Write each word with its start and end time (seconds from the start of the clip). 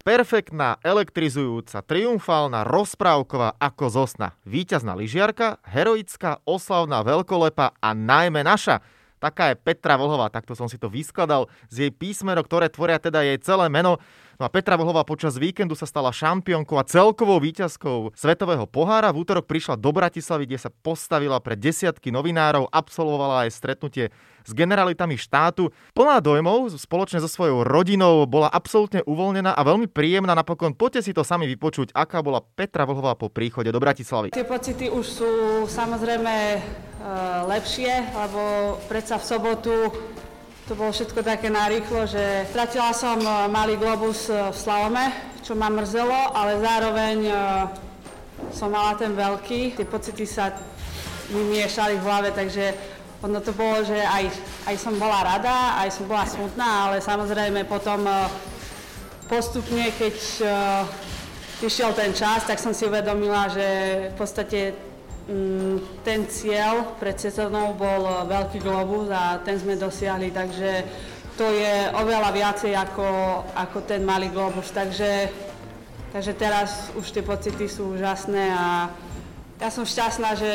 Perfektná, 0.00 0.80
elektrizujúca, 0.80 1.84
triumfálna, 1.84 2.64
rozprávková 2.64 3.60
ako 3.60 3.92
zosna. 3.92 4.32
Výťazná 4.48 4.96
lyžiarka, 4.96 5.60
heroická, 5.60 6.40
oslavná, 6.48 7.04
veľkolepa 7.04 7.76
a 7.76 7.88
najmä 7.92 8.40
naša. 8.40 8.80
Taká 9.20 9.52
je 9.52 9.60
Petra 9.60 10.00
Vlhová, 10.00 10.32
takto 10.32 10.56
som 10.56 10.72
si 10.72 10.80
to 10.80 10.88
vyskladal 10.88 11.52
z 11.68 11.84
jej 11.84 11.92
písmenok, 11.92 12.48
ktoré 12.48 12.72
tvoria 12.72 12.96
teda 12.96 13.20
jej 13.20 13.36
celé 13.44 13.68
meno. 13.68 14.00
No 14.40 14.48
a 14.48 14.54
Petra 14.56 14.80
Vlhová 14.80 15.04
počas 15.04 15.36
víkendu 15.36 15.76
sa 15.76 15.84
stala 15.84 16.08
šampiónkou 16.16 16.80
a 16.80 16.88
celkovou 16.88 17.36
výťazkou 17.44 18.16
Svetového 18.16 18.64
pohára. 18.64 19.12
V 19.12 19.20
útorok 19.20 19.44
prišla 19.44 19.76
do 19.76 19.92
Bratislavy, 19.92 20.48
kde 20.48 20.56
sa 20.56 20.72
postavila 20.72 21.36
pre 21.44 21.60
desiatky 21.60 22.08
novinárov, 22.08 22.72
absolvovala 22.72 23.44
aj 23.44 23.52
stretnutie 23.52 24.08
s 24.48 24.56
generalitami 24.56 25.20
štátu. 25.20 25.68
Plná 25.92 26.24
dojmov, 26.24 26.72
spoločne 26.72 27.20
so 27.20 27.28
svojou 27.28 27.68
rodinou, 27.68 28.24
bola 28.24 28.48
absolútne 28.48 29.04
uvoľnená 29.04 29.52
a 29.52 29.60
veľmi 29.60 29.92
príjemná. 29.92 30.32
Napokon 30.32 30.72
poďte 30.72 31.04
si 31.04 31.12
to 31.12 31.20
sami 31.20 31.44
vypočuť, 31.44 31.92
aká 31.92 32.24
bola 32.24 32.40
Petra 32.40 32.88
Vlhová 32.88 33.20
po 33.20 33.28
príchode 33.28 33.68
do 33.68 33.76
Bratislavy. 33.76 34.32
Tie 34.32 34.48
pocity 34.48 34.88
už 34.88 35.04
sú 35.04 35.30
samozrejme 35.68 36.34
e, 36.56 36.58
lepšie, 37.44 37.92
lebo 38.16 38.40
predsa 38.88 39.20
v 39.20 39.24
sobotu 39.36 39.92
to 40.70 40.78
bolo 40.78 40.94
všetko 40.94 41.26
také 41.26 41.50
narýchlo, 41.50 42.06
že 42.06 42.46
stratila 42.46 42.94
som 42.94 43.18
e, 43.18 43.26
malý 43.50 43.74
globus 43.74 44.30
e, 44.30 44.38
v 44.38 44.54
slalome, 44.54 45.02
čo 45.42 45.58
ma 45.58 45.66
mrzelo, 45.66 46.30
ale 46.30 46.62
zároveň 46.62 47.18
e, 47.26 47.34
som 48.54 48.70
mala 48.70 48.94
ten 48.94 49.10
veľký. 49.10 49.74
Tie 49.74 49.82
pocity 49.82 50.22
sa 50.22 50.54
mi 51.34 51.58
miešali 51.58 51.98
v 51.98 52.06
hlave, 52.06 52.30
takže 52.30 52.70
ono 53.18 53.42
to 53.42 53.50
bolo, 53.50 53.82
že 53.82 53.98
aj, 53.98 54.30
aj 54.70 54.76
som 54.78 54.94
bola 54.94 55.26
rada, 55.26 55.74
aj 55.82 55.90
som 55.90 56.06
bola 56.06 56.22
smutná, 56.22 56.86
ale 56.86 57.02
samozrejme 57.02 57.66
potom 57.66 58.06
postupne, 59.26 59.90
keď 59.98 60.16
vyšiel 61.58 61.90
ten 61.98 62.14
čas, 62.14 62.46
tak 62.46 62.62
som 62.62 62.70
si 62.70 62.86
uvedomila, 62.86 63.50
že 63.50 63.66
v 64.10 64.16
podstate 64.16 64.89
ten 66.02 66.26
cieľ 66.26 66.98
pred 66.98 67.14
sezónou 67.14 67.78
bol 67.78 68.26
veľký 68.26 68.58
globus 68.58 69.06
a 69.14 69.38
ten 69.46 69.54
sme 69.54 69.78
dosiahli, 69.78 70.34
takže 70.34 70.70
to 71.38 71.46
je 71.46 71.86
oveľa 71.94 72.34
viacej 72.34 72.74
ako, 72.74 73.08
ako 73.54 73.78
ten 73.86 74.02
malý 74.02 74.28
globus. 74.34 74.74
Takže, 74.74 75.30
takže 76.10 76.32
teraz 76.34 76.90
už 76.98 77.06
tie 77.14 77.22
pocity 77.22 77.70
sú 77.70 77.94
úžasné 77.94 78.50
a 78.50 78.90
ja 79.62 79.68
som 79.70 79.86
šťastná, 79.86 80.34
že, 80.34 80.54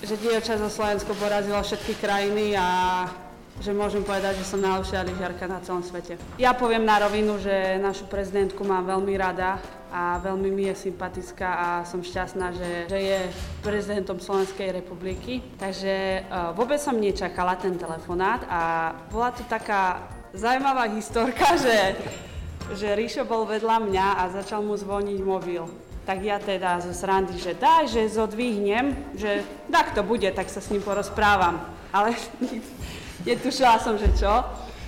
že 0.00 0.14
dievča 0.16 0.56
zo 0.56 0.72
Slovensko 0.72 1.12
porazilo 1.18 1.60
všetky 1.60 2.00
krajiny 2.00 2.56
a 2.56 2.68
že 3.60 3.72
môžem 3.72 4.04
povedať, 4.04 4.36
že 4.36 4.48
som 4.48 4.60
najlepšia 4.60 5.06
lyžiarka 5.08 5.48
na 5.48 5.64
celom 5.64 5.80
svete. 5.80 6.20
Ja 6.36 6.52
poviem 6.52 6.84
na 6.84 7.00
rovinu, 7.00 7.40
že 7.40 7.80
našu 7.80 8.04
prezidentku 8.04 8.60
mám 8.68 8.84
veľmi 8.84 9.16
rada 9.16 9.56
a 9.88 10.20
veľmi 10.20 10.52
mi 10.52 10.68
je 10.68 10.90
sympatická 10.90 11.48
a 11.56 11.68
som 11.88 12.04
šťastná, 12.04 12.52
že, 12.52 12.70
že 12.90 12.98
je 13.00 13.18
prezidentom 13.64 14.20
Slovenskej 14.20 14.76
republiky. 14.76 15.40
Takže 15.56 16.26
uh, 16.28 16.52
vôbec 16.52 16.76
som 16.76 16.98
nečakala 17.00 17.56
ten 17.56 17.80
telefonát 17.80 18.44
a 18.50 18.92
bola 19.08 19.32
to 19.32 19.40
taká 19.48 20.04
zaujímavá 20.36 20.84
historka, 20.92 21.56
že, 21.64 21.96
že 22.76 22.92
Ríšo 22.92 23.24
bol 23.24 23.48
vedľa 23.48 23.88
mňa 23.88 24.06
a 24.20 24.22
začal 24.36 24.60
mu 24.60 24.76
zvoniť 24.76 25.20
mobil. 25.24 25.64
Tak 26.06 26.22
ja 26.22 26.38
teda 26.38 26.78
zo 26.86 26.94
srandy, 26.94 27.34
že 27.34 27.58
daj, 27.58 27.90
že 27.90 28.14
zodvihnem, 28.14 28.94
že 29.18 29.42
tak 29.72 29.90
to 29.90 30.06
bude, 30.06 30.30
tak 30.30 30.46
sa 30.46 30.62
s 30.62 30.70
ním 30.70 30.84
porozprávam. 30.84 31.58
Ale 31.90 32.14
netušila 33.26 33.82
som, 33.82 33.98
že 33.98 34.08
čo. 34.14 34.30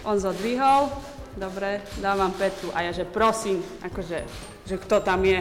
On 0.07 0.15
zodvihol, 0.15 0.89
dobre, 1.35 1.83
dávam 1.99 2.31
Petru 2.33 2.71
a 2.71 2.87
ja, 2.87 2.95
že 2.95 3.05
prosím, 3.05 3.61
akože 3.83 4.25
že 4.69 4.77
kto 4.77 5.01
tam 5.01 5.25
je. 5.25 5.41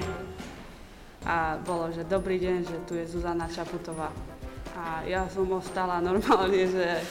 A 1.27 1.59
bolo, 1.59 1.91
že 1.91 2.07
dobrý 2.07 2.39
deň, 2.39 2.57
že 2.63 2.77
tu 2.87 2.95
je 2.95 3.03
Zuzana 3.03 3.51
Čaputová. 3.51 4.15
A 4.79 5.03
ja 5.03 5.27
som 5.27 5.43
ostala 5.51 5.99
normálne, 5.99 6.63
že 6.63 7.03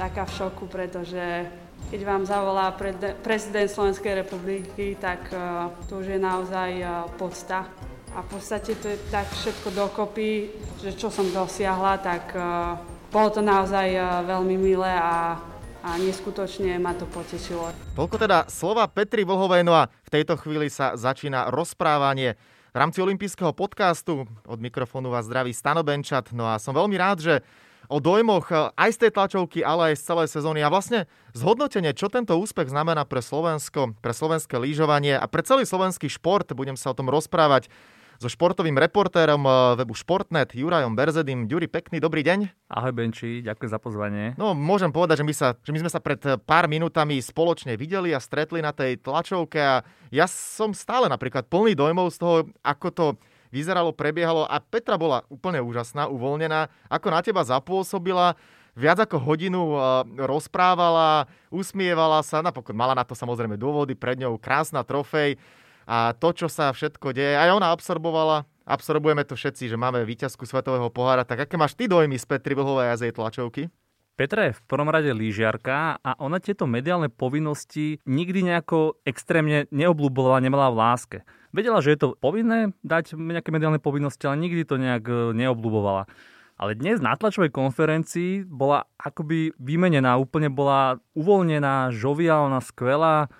taká 0.00 0.24
v 0.24 0.34
šoku, 0.40 0.64
pretože 0.70 1.20
keď 1.92 2.00
vám 2.08 2.22
zavolá 2.24 2.72
prezident 3.20 3.68
Slovenskej 3.68 4.24
republiky, 4.24 4.96
tak 4.96 5.28
uh, 5.28 5.68
to 5.90 6.00
už 6.00 6.16
je 6.16 6.20
naozaj 6.20 6.70
uh, 6.80 7.04
podsta. 7.20 7.68
A 8.16 8.24
v 8.24 8.28
podstate 8.32 8.72
to 8.80 8.88
je 8.88 8.98
tak 9.12 9.28
všetko 9.28 9.68
dokopy, 9.76 10.48
že 10.80 10.96
čo 10.96 11.12
som 11.12 11.28
dosiahla, 11.28 12.00
tak 12.00 12.32
uh, 12.32 12.80
bolo 13.08 13.28
to 13.32 13.40
naozaj 13.40 13.88
uh, 13.96 14.22
veľmi 14.24 14.56
milé 14.56 14.92
a 14.92 15.38
a 15.78 15.94
neskutočne 15.96 16.74
ma 16.82 16.90
to 16.92 17.06
potešilo. 17.06 17.70
Toľko 17.94 18.16
teda 18.18 18.38
slova 18.50 18.90
Petri 18.90 19.22
Vlhovej, 19.22 19.62
no 19.62 19.78
a 19.78 19.86
v 19.88 20.10
tejto 20.10 20.34
chvíli 20.34 20.66
sa 20.68 20.98
začína 20.98 21.54
rozprávanie 21.54 22.34
v 22.74 22.76
rámci 22.76 22.98
olympijského 22.98 23.54
podcastu. 23.54 24.26
Od 24.44 24.58
mikrofónu 24.58 25.14
vás 25.14 25.30
zdraví 25.30 25.54
Stano 25.54 25.86
Benčat, 25.86 26.34
no 26.34 26.50
a 26.50 26.58
som 26.58 26.74
veľmi 26.74 26.96
rád, 26.98 27.18
že 27.22 27.34
o 27.88 28.02
dojmoch 28.02 28.74
aj 28.76 28.90
z 28.90 28.98
tej 29.06 29.10
tlačovky, 29.16 29.64
ale 29.64 29.94
aj 29.94 30.02
z 30.02 30.04
celej 30.04 30.28
sezóny 30.28 30.60
a 30.60 30.68
vlastne 30.68 31.08
zhodnotenie, 31.32 31.96
čo 31.96 32.12
tento 32.12 32.36
úspech 32.36 32.68
znamená 32.68 33.08
pre 33.08 33.24
Slovensko, 33.24 33.96
pre 34.02 34.12
slovenské 34.12 34.60
lyžovanie 34.60 35.16
a 35.16 35.24
pre 35.24 35.40
celý 35.40 35.64
slovenský 35.64 36.10
šport. 36.12 36.52
Budem 36.52 36.76
sa 36.76 36.92
o 36.92 36.98
tom 36.98 37.08
rozprávať 37.08 37.72
so 38.18 38.26
športovým 38.26 38.74
reportérom 38.74 39.46
eh, 39.46 39.54
webu 39.78 39.94
Športnet 39.94 40.50
Jurajom 40.50 40.98
Berzedim. 40.98 41.46
Juri, 41.46 41.70
pekný 41.70 42.02
dobrý 42.02 42.26
deň. 42.26 42.50
Ahoj 42.66 42.90
Benči, 42.90 43.46
ďakujem 43.46 43.70
za 43.70 43.78
pozvanie. 43.78 44.24
No, 44.34 44.58
môžem 44.58 44.90
povedať, 44.90 45.22
že 45.22 45.26
my, 45.26 45.34
sa, 45.34 45.54
že 45.62 45.70
my 45.70 45.86
sme 45.86 45.90
sa 45.90 46.02
pred 46.02 46.18
eh, 46.26 46.34
pár 46.34 46.66
minútami 46.66 47.22
spoločne 47.22 47.78
videli 47.78 48.10
a 48.10 48.18
stretli 48.18 48.58
na 48.58 48.74
tej 48.74 48.98
tlačovke 48.98 49.58
a 49.62 49.86
ja 50.10 50.26
som 50.26 50.74
stále 50.74 51.06
napríklad 51.06 51.46
plný 51.46 51.78
dojmov 51.78 52.10
z 52.10 52.18
toho, 52.18 52.36
ako 52.66 52.88
to 52.90 53.06
vyzeralo, 53.54 53.94
prebiehalo 53.94 54.44
a 54.50 54.58
Petra 54.58 54.98
bola 54.98 55.22
úplne 55.30 55.62
úžasná, 55.62 56.10
uvoľnená. 56.10 56.68
Ako 56.90 57.14
na 57.14 57.22
teba 57.22 57.46
zapôsobila, 57.46 58.34
viac 58.74 58.98
ako 58.98 59.22
hodinu 59.22 59.78
eh, 59.78 59.82
rozprávala, 60.26 61.30
usmievala 61.54 62.18
sa, 62.26 62.42
napokon 62.42 62.74
mala 62.74 62.98
na 62.98 63.06
to 63.06 63.14
samozrejme 63.14 63.54
dôvody, 63.54 63.94
pred 63.94 64.18
ňou 64.18 64.42
krásna 64.42 64.82
trofej 64.82 65.38
a 65.88 66.12
to, 66.12 66.36
čo 66.36 66.52
sa 66.52 66.68
všetko 66.68 67.16
deje, 67.16 67.32
aj 67.32 67.48
ona 67.56 67.72
absorbovala, 67.72 68.44
absorbujeme 68.68 69.24
to 69.24 69.40
všetci, 69.40 69.72
že 69.72 69.80
máme 69.80 70.04
víťazku 70.04 70.44
Svetového 70.44 70.92
pohára, 70.92 71.24
tak 71.24 71.48
aké 71.48 71.56
máš 71.56 71.72
ty 71.72 71.88
dojmy 71.88 72.20
z 72.20 72.28
Petri 72.28 72.52
Vlhovej 72.52 72.92
a 72.92 72.98
z 73.00 73.08
jej 73.08 73.14
tlačovky? 73.16 73.72
Petra 74.18 74.50
je 74.50 74.58
v 74.58 74.64
prvom 74.66 74.90
rade 74.90 75.08
lyžiarka 75.14 75.96
a 76.02 76.10
ona 76.18 76.42
tieto 76.42 76.68
mediálne 76.68 77.08
povinnosti 77.08 78.02
nikdy 78.04 78.50
nejako 78.50 79.00
extrémne 79.06 79.70
neoblúbovala, 79.72 80.42
nemala 80.42 80.74
v 80.74 80.76
láske. 80.76 81.18
Vedela, 81.54 81.80
že 81.80 81.96
je 81.96 82.02
to 82.02 82.08
povinné 82.18 82.76
dať 82.84 83.16
nejaké 83.16 83.48
mediálne 83.48 83.80
povinnosti, 83.80 84.26
ale 84.28 84.42
nikdy 84.42 84.66
to 84.66 84.76
nejak 84.76 85.06
e, 85.06 85.14
neoblúbovala. 85.38 86.10
Ale 86.58 86.74
dnes 86.74 86.98
na 86.98 87.14
tlačovej 87.14 87.54
konferencii 87.54 88.42
bola 88.42 88.90
akoby 88.98 89.54
vymenená, 89.56 90.18
úplne 90.18 90.50
bola 90.50 90.98
uvoľnená, 91.14 91.94
žoviálna, 91.94 92.58
skvelá 92.58 93.30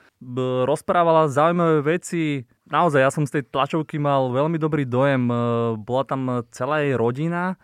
rozprávala 0.67 1.31
zaujímavé 1.31 1.99
veci. 1.99 2.47
Naozaj, 2.69 3.01
ja 3.01 3.11
som 3.15 3.25
z 3.25 3.39
tej 3.39 3.45
tlačovky 3.49 3.97
mal 4.03 4.35
veľmi 4.35 4.59
dobrý 4.59 4.85
dojem. 4.85 5.31
E, 5.31 5.35
bola 5.79 6.05
tam 6.05 6.21
celá 6.51 6.83
jej 6.83 6.99
rodina 6.99 7.57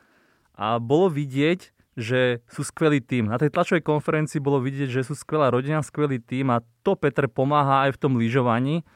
a 0.54 0.78
bolo 0.78 1.10
vidieť, 1.10 1.75
že 1.94 2.42
sú 2.50 2.62
skvelý 2.66 3.03
tým. 3.03 3.31
Na 3.31 3.38
tej 3.38 3.50
tlačovej 3.54 3.87
konferencii 3.87 4.42
bolo 4.42 4.62
vidieť, 4.62 4.91
že 4.91 5.06
sú 5.06 5.15
skvelá 5.15 5.50
rodina, 5.50 5.82
skvelý 5.82 6.19
tým 6.22 6.50
a 6.50 6.62
to 6.82 6.98
Petr 6.98 7.31
pomáha 7.31 7.91
aj 7.91 7.98
v 7.98 8.00
tom 8.00 8.12
lyžovaní 8.19 8.86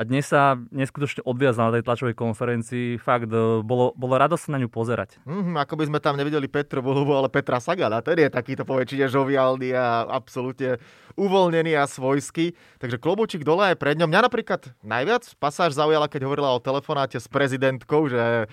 a 0.00 0.08
dnes 0.08 0.24
sa 0.24 0.56
neskutočne 0.72 1.20
odviazal 1.28 1.68
na 1.68 1.76
tej 1.76 1.84
tlačovej 1.84 2.16
konferencii. 2.16 2.96
Fakt, 2.96 3.28
e, 3.28 3.60
bolo, 3.60 3.92
bolo 3.92 4.16
radosť 4.16 4.48
na 4.48 4.56
ňu 4.56 4.72
pozerať. 4.72 5.20
Mm, 5.28 5.60
ako 5.60 5.76
by 5.76 5.84
sme 5.92 5.98
tam 6.00 6.16
nevideli 6.16 6.48
Petru 6.48 6.80
Vlhovu, 6.80 7.12
ale 7.12 7.28
Petra 7.28 7.60
Sagana. 7.60 8.00
Ten 8.00 8.16
je 8.16 8.32
takýto 8.32 8.64
poväčšine 8.64 9.12
žoviálny 9.12 9.76
a 9.76 10.08
absolútne 10.08 10.80
uvoľnený 11.20 11.76
a 11.76 11.84
svojský. 11.84 12.56
Takže 12.80 12.96
klobučík 12.96 13.44
dole 13.44 13.68
aj 13.68 13.76
pred 13.76 14.00
ňom. 14.00 14.08
Mňa 14.08 14.24
napríklad 14.24 14.72
najviac 14.80 15.28
pasáž 15.36 15.76
zaujala, 15.76 16.08
keď 16.08 16.24
hovorila 16.24 16.56
o 16.56 16.64
telefonáte 16.64 17.20
s 17.20 17.28
prezidentkou, 17.28 18.08
že 18.08 18.48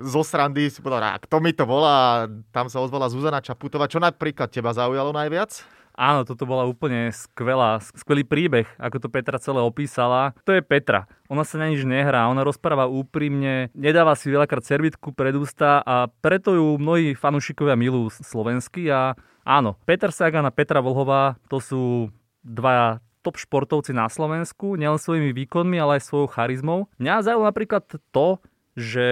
zo 0.00 0.24
srandy 0.24 0.72
si 0.72 0.80
povedala, 0.80 1.20
kto 1.20 1.44
mi 1.44 1.52
to 1.52 1.68
volá, 1.68 2.24
tam 2.56 2.72
sa 2.72 2.80
ozvala 2.80 3.12
Zuzana 3.12 3.44
Čaputová. 3.44 3.84
Čo 3.84 4.00
napríklad 4.00 4.48
teba 4.48 4.72
zaujalo 4.72 5.12
najviac? 5.12 5.60
Áno, 6.00 6.24
toto 6.24 6.48
bola 6.48 6.64
úplne 6.64 7.12
skvelá, 7.12 7.76
skvelý 7.92 8.24
príbeh, 8.24 8.64
ako 8.80 9.04
to 9.04 9.08
Petra 9.12 9.36
celé 9.36 9.60
opísala. 9.60 10.32
To 10.48 10.56
je 10.56 10.64
Petra. 10.64 11.04
Ona 11.28 11.44
sa 11.44 11.60
na 11.60 11.68
nič 11.68 11.84
nehrá, 11.84 12.24
ona 12.24 12.40
rozpráva 12.40 12.88
úprimne, 12.88 13.68
nedáva 13.76 14.16
si 14.16 14.32
veľakrát 14.32 14.64
servitku 14.64 15.12
pred 15.12 15.36
ústa 15.36 15.84
a 15.84 16.08
preto 16.24 16.56
ju 16.56 16.80
mnohí 16.80 17.12
fanúšikovia 17.12 17.76
milujú 17.76 18.24
slovensky 18.24 18.88
a 18.88 19.12
áno, 19.44 19.76
Peter 19.84 20.08
Sagan 20.08 20.48
a 20.48 20.54
Petra 20.56 20.80
Vlhová 20.80 21.36
to 21.52 21.60
sú 21.60 22.08
dva 22.40 23.04
top 23.20 23.36
športovci 23.36 23.92
na 23.92 24.08
Slovensku, 24.08 24.80
nielen 24.80 24.96
svojimi 24.96 25.36
výkonmi, 25.36 25.76
ale 25.76 26.00
aj 26.00 26.08
svojou 26.08 26.32
charizmou. 26.32 26.88
Mňa 26.96 27.28
zaujíma 27.28 27.52
napríklad 27.52 27.84
to, 28.08 28.40
že 28.78 29.08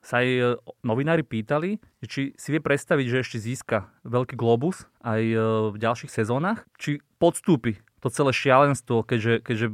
sa 0.00 0.24
aj 0.24 0.28
e, 0.28 0.42
novinári 0.86 1.22
pýtali, 1.26 1.82
či 2.06 2.32
si 2.38 2.48
vie 2.54 2.62
predstaviť, 2.62 3.06
že 3.10 3.22
ešte 3.22 3.38
získa 3.42 3.90
veľký 4.06 4.38
globus 4.38 4.88
aj 5.04 5.22
e, 5.22 5.36
v 5.74 5.76
ďalších 5.76 6.12
sezónach, 6.12 6.64
či 6.80 7.02
podstúpi 7.20 7.80
to 8.06 8.12
celé 8.12 8.30
šialenstvo, 8.30 9.02
keďže, 9.02 9.42
keďže 9.42 9.66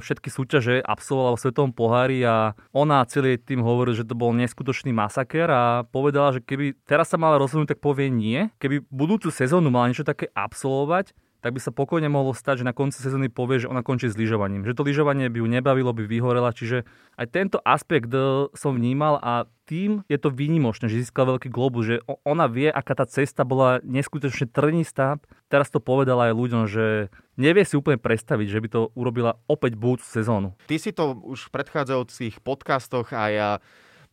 všetky 0.00 0.28
súťaže 0.32 0.80
absolvovala 0.80 1.36
v 1.36 1.42
Svetovom 1.44 1.72
pohári 1.76 2.24
a 2.24 2.56
ona 2.72 3.04
celý 3.04 3.36
tým 3.36 3.60
hovoril, 3.60 3.92
že 3.92 4.08
to 4.08 4.16
bol 4.16 4.32
neskutočný 4.32 4.94
masaker 4.94 5.50
a 5.52 5.62
povedala, 5.92 6.32
že 6.32 6.40
keby 6.40 6.80
teraz 6.88 7.12
sa 7.12 7.20
mala 7.20 7.36
rozhodnúť, 7.36 7.76
tak 7.76 7.84
povie 7.84 8.08
nie. 8.08 8.48
Keby 8.56 8.88
budúcu 8.88 9.28
sezónu 9.28 9.68
mala 9.68 9.92
niečo 9.92 10.06
také 10.06 10.32
absolvovať, 10.32 11.12
tak 11.44 11.52
by 11.52 11.60
sa 11.60 11.76
pokojne 11.76 12.08
mohlo 12.08 12.32
stať, 12.32 12.64
že 12.64 12.68
na 12.68 12.72
konci 12.72 13.04
sezóny 13.04 13.28
povie, 13.28 13.60
že 13.60 13.68
ona 13.68 13.84
končí 13.84 14.08
s 14.08 14.16
lyžovaním. 14.16 14.64
Že 14.64 14.80
to 14.80 14.88
lyžovanie 14.88 15.28
by 15.28 15.44
ju 15.44 15.48
nebavilo, 15.52 15.92
by 15.92 16.08
vyhorela. 16.08 16.56
Čiže 16.56 16.88
aj 17.20 17.26
tento 17.36 17.60
aspekt 17.60 18.08
e, 18.16 18.48
som 18.56 18.72
vnímal 18.72 19.20
a 19.20 19.44
tým 19.68 20.08
je 20.08 20.16
to 20.16 20.32
výnimočné, 20.32 20.88
že 20.88 21.04
získala 21.04 21.36
veľký 21.36 21.52
globus, 21.52 21.84
že 21.84 21.96
ona 22.24 22.48
vie, 22.48 22.72
aká 22.72 22.96
tá 22.96 23.04
cesta 23.04 23.44
bola 23.44 23.84
neskutočne 23.84 24.48
trnistá. 24.48 25.20
Teraz 25.52 25.68
to 25.68 25.84
povedala 25.84 26.32
aj 26.32 26.34
ľuďom, 26.40 26.64
že 26.64 27.12
nevie 27.36 27.68
si 27.68 27.76
úplne 27.76 28.00
predstaviť, 28.00 28.48
že 28.48 28.62
by 28.64 28.68
to 28.72 28.80
urobila 28.96 29.36
opäť 29.44 29.76
budúcu 29.76 30.08
sezónu. 30.08 30.56
Ty 30.64 30.80
si 30.80 30.96
to 30.96 31.12
už 31.12 31.52
v 31.52 31.60
predchádzajúcich 31.60 32.40
podcastoch 32.40 33.12
aj 33.12 33.60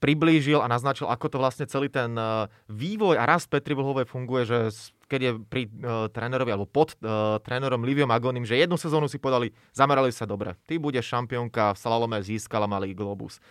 priblížil 0.01 0.59
a 0.59 0.67
naznačil, 0.67 1.07
ako 1.07 1.31
to 1.31 1.37
vlastne 1.37 1.69
celý 1.69 1.87
ten 1.87 2.11
e, 2.17 2.49
vývoj 2.73 3.21
a 3.21 3.23
rast 3.23 3.47
Petri 3.47 3.77
Vlhovej 3.77 4.09
funguje, 4.09 4.43
že 4.49 4.59
keď 5.11 5.19
je 5.19 5.31
pri 5.43 5.61
uh, 5.67 6.07
trénerovi 6.07 6.55
alebo 6.55 6.63
pod 6.63 6.95
uh, 7.03 7.35
trénerom 7.43 7.83
Liviom 7.83 8.07
Agonim, 8.07 8.47
že 8.47 8.55
jednu 8.55 8.79
sezónu 8.79 9.11
si 9.11 9.19
podali, 9.19 9.51
zamerali 9.75 10.15
sa 10.15 10.23
dobre. 10.23 10.55
Ty 10.63 10.79
budeš 10.79 11.11
šampiónka, 11.11 11.75
v 11.75 11.81
slalome 11.83 12.23
získala 12.23 12.63
malý 12.63 12.95
globus. 12.95 13.43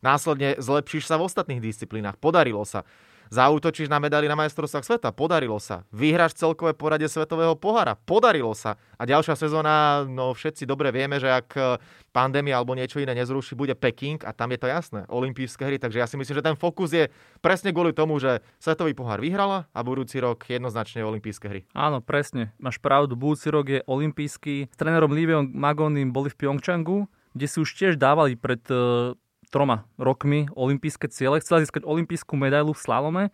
Následne 0.00 0.56
zlepšíš 0.56 1.04
sa 1.04 1.20
v 1.20 1.28
ostatných 1.28 1.60
disciplínach. 1.60 2.16
Podarilo 2.16 2.64
sa. 2.64 2.88
Zautočíš 3.32 3.88
na 3.88 3.96
medaily 3.96 4.28
na 4.28 4.36
majstrovstvách 4.36 4.84
sveta. 4.84 5.08
Podarilo 5.08 5.56
sa. 5.56 5.88
Vyhráš 5.88 6.36
celkové 6.36 6.76
porade 6.76 7.08
svetového 7.08 7.56
pohára. 7.56 7.96
Podarilo 7.96 8.52
sa. 8.52 8.76
A 9.00 9.08
ďalšia 9.08 9.40
sezóna, 9.40 10.04
no 10.04 10.36
všetci 10.36 10.68
dobre 10.68 10.92
vieme, 10.92 11.16
že 11.16 11.32
ak 11.32 11.48
e, 11.56 11.80
pandémia 12.12 12.60
alebo 12.60 12.76
niečo 12.76 13.00
iné 13.00 13.16
nezruší, 13.16 13.56
bude 13.56 13.72
Peking 13.72 14.20
a 14.28 14.36
tam 14.36 14.52
je 14.52 14.60
to 14.60 14.68
jasné. 14.68 15.08
Olympijské 15.08 15.64
hry. 15.64 15.80
Takže 15.80 16.04
ja 16.04 16.04
si 16.04 16.20
myslím, 16.20 16.44
že 16.44 16.44
ten 16.44 16.60
fokus 16.60 16.92
je 16.92 17.08
presne 17.40 17.72
kvôli 17.72 17.96
tomu, 17.96 18.20
že 18.20 18.44
svetový 18.60 18.92
pohár 18.92 19.24
vyhrala 19.24 19.64
a 19.72 19.80
budúci 19.80 20.20
rok 20.20 20.44
jednoznačne 20.44 21.00
olympijské 21.00 21.48
hry. 21.48 21.60
Áno, 21.72 22.04
presne. 22.04 22.52
Máš 22.60 22.76
pravdu. 22.84 23.16
Budúci 23.16 23.48
rok 23.48 23.64
je 23.64 23.80
olympijský. 23.88 24.68
S 24.68 24.76
trénerom 24.76 25.08
Liviom 25.08 25.48
Magonim 25.56 26.12
boli 26.12 26.28
v 26.28 26.36
Pyeongchangu, 26.36 27.08
kde 27.32 27.46
si 27.48 27.64
už 27.64 27.72
tiež 27.80 27.96
dávali 27.96 28.36
pred 28.36 28.60
e, 28.68 29.16
troma 29.52 29.84
rokmi 30.00 30.48
olympijské 30.56 31.12
ciele. 31.12 31.44
Chcela 31.44 31.60
získať 31.60 31.84
olympijskú 31.84 32.40
medailu 32.40 32.72
v 32.72 32.80
slalome 32.80 33.24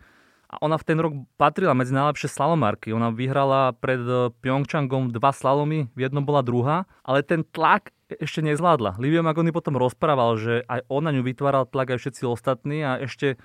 a 0.51 0.55
ona 0.59 0.75
v 0.75 0.83
ten 0.83 0.99
rok 0.99 1.15
patrila 1.39 1.71
medzi 1.71 1.95
najlepšie 1.95 2.27
slalomárky. 2.27 2.91
Ona 2.91 3.15
vyhrala 3.15 3.71
pred 3.79 4.03
eh, 4.03 4.27
Pyeongchangom 4.43 5.15
dva 5.15 5.31
slalomy, 5.31 5.87
v 5.95 5.99
jednom 6.03 6.27
bola 6.27 6.43
druhá, 6.43 6.83
ale 7.07 7.23
ten 7.23 7.47
tlak 7.47 7.95
ešte 8.09 8.41
nezvládla. 8.41 8.97
Livio 8.99 9.21
Magoni 9.21 9.53
potom 9.53 9.77
rozprával, 9.77 10.35
že 10.41 10.53
aj 10.65 10.83
on 10.89 11.05
na 11.05 11.13
ňu 11.13 11.21
vytváral 11.21 11.69
tlak 11.69 11.93
aj 11.93 12.01
všetci 12.01 12.25
ostatní 12.25 12.81
a 12.83 12.99
ešte 12.99 13.39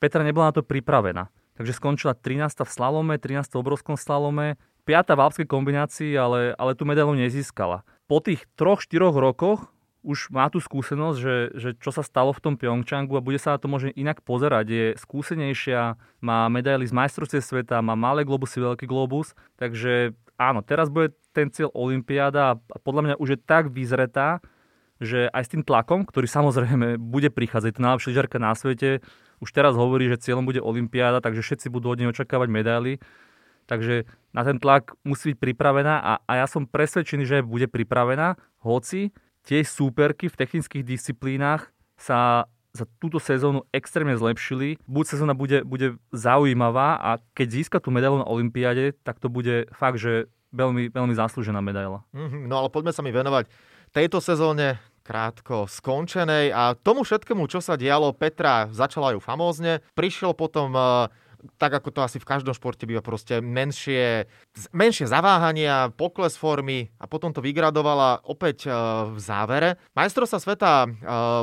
Petra 0.00 0.24
nebola 0.24 0.48
na 0.48 0.56
to 0.56 0.64
pripravená. 0.64 1.28
Takže 1.60 1.76
skončila 1.76 2.16
13. 2.16 2.64
v 2.64 2.70
slalome, 2.72 3.20
13. 3.20 3.52
v 3.52 3.60
obrovskom 3.60 4.00
slalome, 4.00 4.56
5. 4.88 5.12
v 5.12 5.20
alpskej 5.20 5.46
kombinácii, 5.46 6.16
ale, 6.16 6.56
ale 6.56 6.72
tú 6.72 6.88
medailu 6.88 7.12
nezískala. 7.12 7.84
Po 8.08 8.24
tých 8.24 8.48
troch, 8.56 8.80
štyroch 8.80 9.12
rokoch 9.12 9.68
už 10.00 10.32
má 10.32 10.48
tú 10.48 10.58
skúsenosť, 10.60 11.18
že, 11.20 11.36
že 11.56 11.68
čo 11.76 11.92
sa 11.92 12.00
stalo 12.00 12.32
v 12.32 12.40
tom 12.40 12.54
Pyeongchangu 12.56 13.20
a 13.20 13.24
bude 13.24 13.36
sa 13.36 13.56
na 13.56 13.58
to 13.60 13.68
možno 13.68 13.92
inak 13.92 14.24
pozerať. 14.24 14.66
Je 14.68 14.86
skúsenejšia, 14.96 16.00
má 16.24 16.48
medaily 16.48 16.88
z 16.88 16.96
majstrovstiev 16.96 17.44
sveta, 17.44 17.84
má 17.84 17.92
malé 17.96 18.24
globusy, 18.24 18.60
veľký 18.60 18.88
globus, 18.88 19.36
takže 19.60 20.16
áno, 20.40 20.64
teraz 20.64 20.88
bude 20.88 21.12
ten 21.36 21.52
cieľ 21.52 21.68
Olympiáda 21.76 22.56
a 22.56 22.76
podľa 22.80 23.02
mňa 23.12 23.14
už 23.20 23.28
je 23.36 23.38
tak 23.44 23.68
vyzretá, 23.68 24.40
že 25.00 25.28
aj 25.32 25.42
s 25.48 25.52
tým 25.56 25.62
tlakom, 25.64 26.04
ktorý 26.04 26.28
samozrejme 26.28 27.00
bude 27.00 27.32
prichádzať, 27.32 27.76
to 27.76 27.84
najlepšia 27.84 28.10
lyžiarka 28.12 28.36
na 28.36 28.52
svete, 28.52 29.00
už 29.40 29.48
teraz 29.56 29.72
hovorí, 29.72 30.08
že 30.12 30.20
cieľom 30.20 30.44
bude 30.44 30.60
Olympiáda, 30.60 31.24
takže 31.24 31.40
všetci 31.40 31.72
budú 31.72 31.88
od 31.88 31.98
nej 32.00 32.12
očakávať 32.12 32.48
medaily. 32.52 33.00
Takže 33.64 34.04
na 34.36 34.42
ten 34.44 34.58
tlak 34.58 34.98
musí 35.06 35.32
byť 35.32 35.38
pripravená 35.40 35.94
a, 36.02 36.12
a 36.26 36.32
ja 36.42 36.46
som 36.50 36.66
presvedčený, 36.66 37.24
že 37.24 37.46
bude 37.46 37.70
pripravená, 37.70 38.36
hoci 38.60 39.14
tie 39.50 39.66
súperky 39.66 40.30
v 40.30 40.38
technických 40.38 40.86
disciplínach 40.86 41.74
sa 41.98 42.46
za 42.70 42.86
túto 43.02 43.18
sezónu 43.18 43.66
extrémne 43.74 44.14
zlepšili. 44.14 44.78
Buď 44.86 45.18
sezóna 45.18 45.34
bude, 45.34 45.66
bude 45.66 45.98
zaujímavá 46.14 47.02
a 47.02 47.10
keď 47.34 47.46
získa 47.50 47.78
tú 47.82 47.90
medailu 47.90 48.22
na 48.22 48.30
Olympiáde, 48.30 48.94
tak 49.02 49.18
to 49.18 49.26
bude 49.26 49.66
fakt, 49.74 49.98
že 49.98 50.30
veľmi, 50.54 50.94
veľmi 50.94 51.14
zaslúžená 51.18 51.58
medaila. 51.58 52.06
Mm-hmm, 52.14 52.46
no 52.46 52.62
ale 52.62 52.70
poďme 52.70 52.94
sa 52.94 53.02
mi 53.02 53.10
venovať 53.10 53.50
tejto 53.90 54.22
sezóne 54.22 54.78
krátko 55.02 55.66
skončenej 55.66 56.54
a 56.54 56.78
tomu 56.78 57.02
všetkému, 57.02 57.50
čo 57.50 57.58
sa 57.58 57.74
dialo, 57.74 58.14
Petra 58.14 58.70
začala 58.70 59.18
ju 59.18 59.18
famózne, 59.18 59.82
prišiel 59.98 60.30
potom 60.38 60.70
uh, 60.70 61.10
tak 61.56 61.72
ako 61.72 61.88
to 61.92 62.00
asi 62.04 62.18
v 62.20 62.28
každom 62.28 62.52
športe 62.52 62.84
býva, 62.84 63.00
proste 63.00 63.40
menšie, 63.40 64.28
menšie 64.72 65.08
zaváhania, 65.08 65.92
pokles 65.94 66.36
formy 66.36 66.92
a 67.00 67.08
potom 67.08 67.32
to 67.32 67.40
vygradovala 67.40 68.20
opäť 68.24 68.68
e, 68.68 68.70
v 69.10 69.18
závere. 69.18 69.80
Majstrovstvá 69.96 70.38
sveta 70.40 70.72
e, 70.84 70.88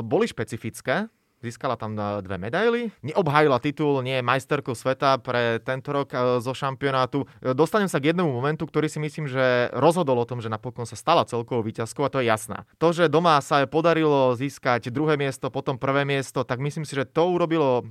boli 0.06 0.26
špecifické, 0.30 1.10
Získala 1.38 1.78
tam 1.78 1.94
e, 1.94 2.18
dve 2.26 2.34
medaily. 2.34 2.90
Neobhajila 3.06 3.62
titul, 3.62 4.02
nie 4.02 4.18
je 4.18 4.26
majsterkou 4.26 4.74
sveta 4.74 5.22
pre 5.22 5.62
tento 5.62 5.94
rok 5.94 6.10
zo 6.42 6.50
šampionátu. 6.50 7.30
Dostanem 7.54 7.86
sa 7.86 8.02
k 8.02 8.10
jednému 8.10 8.26
momentu, 8.26 8.66
ktorý 8.66 8.90
si 8.90 8.98
myslím, 8.98 9.30
že 9.30 9.70
rozhodol 9.70 10.18
o 10.18 10.26
tom, 10.26 10.42
že 10.42 10.50
napokon 10.50 10.82
sa 10.82 10.98
stala 10.98 11.22
celkovou 11.30 11.62
výťazkou 11.62 12.02
a 12.02 12.10
to 12.10 12.18
je 12.18 12.26
jasná. 12.26 12.66
To, 12.82 12.90
že 12.90 13.06
doma 13.06 13.38
sa 13.38 13.62
je 13.62 13.70
podarilo 13.70 14.34
získať 14.34 14.90
druhé 14.90 15.14
miesto, 15.14 15.46
potom 15.46 15.78
prvé 15.78 16.02
miesto, 16.02 16.42
tak 16.42 16.58
myslím 16.58 16.82
si, 16.82 16.98
že 16.98 17.06
to 17.06 17.30
urobilo 17.30 17.86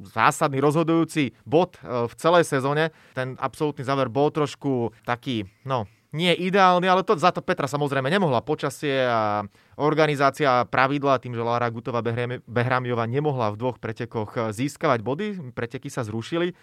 zásadný 0.00 0.58
rozhodujúci 0.58 1.36
bod 1.44 1.76
e, 1.78 2.08
v 2.08 2.14
celej 2.16 2.48
sezóne. 2.48 2.90
Ten 3.12 3.36
absolútny 3.36 3.84
záver 3.84 4.08
bol 4.08 4.32
trošku 4.32 4.96
taký, 5.04 5.44
no, 5.68 5.84
nie 6.10 6.34
ideálny, 6.34 6.90
ale 6.90 7.06
to 7.06 7.14
za 7.14 7.30
to 7.30 7.38
Petra 7.38 7.70
samozrejme 7.70 8.10
nemohla. 8.10 8.42
Počasie 8.42 9.06
a 9.06 9.46
organizácia 9.78 10.66
pravidla, 10.66 11.22
tým, 11.22 11.38
že 11.38 11.46
Lara 11.46 11.70
Gutová 11.70 12.02
Behramiová 12.50 13.06
nemohla 13.06 13.54
v 13.54 13.58
dvoch 13.60 13.78
pretekoch 13.78 14.30
e, 14.34 14.40
získavať 14.50 15.00
body, 15.06 15.26
preteky 15.54 15.86
sa 15.86 16.02
zrušili. 16.02 16.56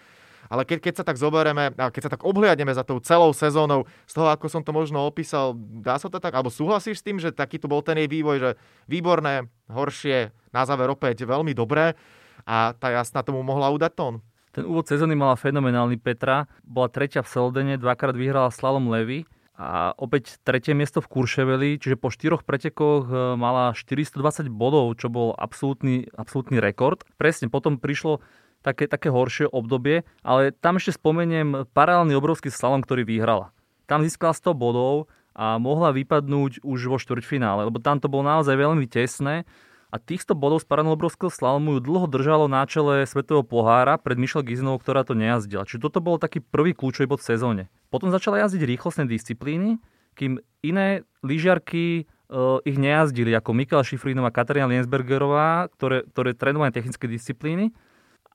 Ale 0.47 0.63
keď, 0.63 0.79
keď 0.79 0.93
sa 0.95 1.03
tak 1.03 1.19
zoberieme, 1.19 1.75
keď 1.75 2.01
sa 2.07 2.11
tak 2.13 2.23
obhliadneme 2.23 2.71
za 2.71 2.87
tou 2.87 3.03
celou 3.03 3.35
sezónou, 3.35 3.83
z 4.07 4.13
toho, 4.15 4.31
ako 4.31 4.47
som 4.47 4.63
to 4.63 4.71
možno 4.71 5.03
opísal, 5.03 5.51
dá 5.59 5.99
sa 5.99 6.07
to 6.07 6.23
tak, 6.23 6.31
alebo 6.31 6.47
súhlasíš 6.47 7.03
s 7.03 7.05
tým, 7.05 7.19
že 7.19 7.35
taký 7.35 7.59
tu 7.59 7.67
bol 7.67 7.83
ten 7.83 7.99
jej 7.99 8.07
vývoj, 8.07 8.37
že 8.39 8.49
výborné, 8.87 9.51
horšie, 9.67 10.31
na 10.55 10.63
záver 10.63 10.87
opäť 10.87 11.27
veľmi 11.27 11.51
dobré 11.51 11.99
a 12.47 12.71
tá 12.71 12.95
jasná 12.95 13.19
tomu 13.27 13.43
mohla 13.43 13.67
udať 13.75 13.91
tón. 13.91 14.15
Ten 14.55 14.63
úvod 14.63 14.87
sezóny 14.87 15.13
mala 15.13 15.35
fenomenálny 15.35 15.99
Petra. 15.99 16.47
Bola 16.63 16.87
tretia 16.87 17.21
v 17.21 17.29
Seldene, 17.29 17.75
dvakrát 17.75 18.15
vyhrala 18.15 18.49
slalom 18.49 18.89
Levy 18.89 19.27
a 19.53 19.93
opäť 19.99 20.39
tretie 20.41 20.73
miesto 20.73 21.03
v 21.03 21.11
Kurševeli, 21.11 21.69
čiže 21.81 21.97
po 21.97 22.13
štyroch 22.13 22.45
pretekoch 22.45 23.09
e, 23.09 23.13
mala 23.37 23.73
420 23.73 24.49
bodov, 24.53 24.93
čo 25.01 25.09
bol 25.09 25.33
absolútny, 25.33 26.09
absolútny 26.13 26.61
rekord. 26.61 27.01
Presne 27.17 27.49
potom 27.49 27.81
prišlo 27.81 28.21
také, 28.61 28.85
také 28.85 29.09
horšie 29.09 29.49
obdobie, 29.49 30.05
ale 30.21 30.53
tam 30.53 30.77
ešte 30.77 30.97
spomeniem 30.97 31.65
paralelný 31.73 32.17
obrovský 32.17 32.53
slalom, 32.53 32.85
ktorý 32.85 33.01
vyhrala. 33.05 33.49
Tam 33.89 34.05
získala 34.05 34.37
100 34.37 34.53
bodov 34.53 35.09
a 35.37 35.57
mohla 35.57 35.93
vypadnúť 35.93 36.65
už 36.65 36.79
vo 36.89 36.97
štvrťfinále, 36.97 37.69
lebo 37.69 37.81
tam 37.81 38.01
to 38.01 38.09
bolo 38.09 38.25
naozaj 38.25 38.57
veľmi 38.57 38.85
tesné 38.89 39.45
a 39.87 39.95
týchto 39.95 40.35
bodov 40.35 40.63
z 40.63 40.67
Paranobrovského 40.67 41.31
slalomu 41.31 41.77
ju 41.77 41.79
dlho 41.79 42.07
držalo 42.11 42.51
na 42.51 42.67
čele 42.67 43.07
Svetového 43.07 43.47
pohára 43.47 43.95
pred 43.95 44.19
Michel 44.19 44.43
Gizinovou, 44.43 44.83
ktorá 44.83 45.07
to 45.07 45.15
nejazdila. 45.15 45.63
Čiže 45.63 45.87
toto 45.87 46.03
bol 46.03 46.19
taký 46.19 46.43
prvý 46.43 46.75
kľúčový 46.75 47.07
bod 47.07 47.23
v 47.23 47.29
sezóne. 47.31 47.63
Potom 47.87 48.11
začala 48.11 48.43
jazdiť 48.43 48.67
rýchlostné 48.67 49.07
disciplíny, 49.07 49.79
kým 50.19 50.43
iné 50.59 51.07
lyžiarky 51.23 52.03
uh, 52.03 52.59
ich 52.67 52.75
nejazdili, 52.75 53.31
ako 53.31 53.55
Mikaela 53.55 53.87
Šifrinová 53.87 54.27
a 54.27 54.35
Katarína 54.35 54.67
Liensbergerová, 54.67 55.71
ktoré, 55.71 56.03
ktoré 56.11 56.35
trénovali 56.35 56.75
technické 56.75 57.07
disciplíny. 57.07 57.71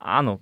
Áno, 0.01 0.41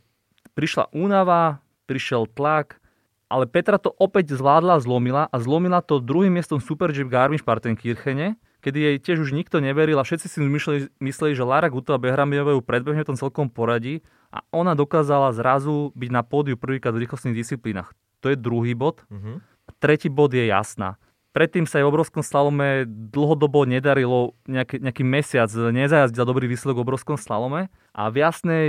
prišla 0.55 0.95
únava, 0.95 1.59
prišiel 1.91 2.31
tlak, 2.31 2.79
ale 3.27 3.51
Petra 3.51 3.79
to 3.83 3.91
opäť 3.99 4.35
zvládla, 4.39 4.83
zlomila 4.83 5.27
a 5.31 5.37
zlomila 5.43 5.83
to 5.83 5.99
druhým 5.99 6.35
miestom 6.35 6.63
Super 6.63 6.95
G 6.95 7.03
Garmisch-Partenkirchene, 7.07 8.39
kedy 8.61 8.79
jej 8.79 8.97
tiež 9.01 9.19
už 9.25 9.31
nikto 9.33 9.59
neveril 9.59 9.99
a 9.99 10.05
všetci 10.05 10.27
si 10.29 10.39
mysleli, 10.41 10.93
mysleli 11.01 11.33
že 11.33 11.45
Lara 11.45 11.73
Gutová 11.73 11.97
Behramiová 11.97 12.53
ju 12.55 12.63
predbehne 12.63 13.03
v 13.03 13.11
tom 13.13 13.19
celkom 13.19 13.49
poradí 13.49 14.05
a 14.31 14.45
ona 14.55 14.77
dokázala 14.77 15.35
zrazu 15.35 15.91
byť 15.97 16.11
na 16.13 16.23
pódiu 16.23 16.55
prvýkrát 16.61 16.95
v 16.95 17.09
rýchlostných 17.09 17.35
disciplínach. 17.35 17.97
To 18.21 18.29
je 18.29 18.37
druhý 18.37 18.77
bod. 18.77 19.03
Uh-huh. 19.09 19.41
Tretí 19.81 20.13
bod 20.13 20.37
je 20.37 20.47
jasná. 20.47 21.01
Predtým 21.31 21.63
sa 21.65 21.79
jej 21.79 21.87
v 21.87 21.93
obrovskom 21.95 22.27
slalome 22.27 22.85
dlhodobo 22.87 23.63
nedarilo 23.63 24.35
nejaký, 24.51 24.83
nejaký 24.83 25.03
mesiac, 25.07 25.47
nezajazdila 25.47 26.27
dobrý 26.27 26.51
výsledok 26.51 26.83
v 26.83 26.85
obrovskom 26.91 27.15
slalome 27.15 27.71
a 27.95 28.11
v 28.11 28.17
jasnej 28.19 28.67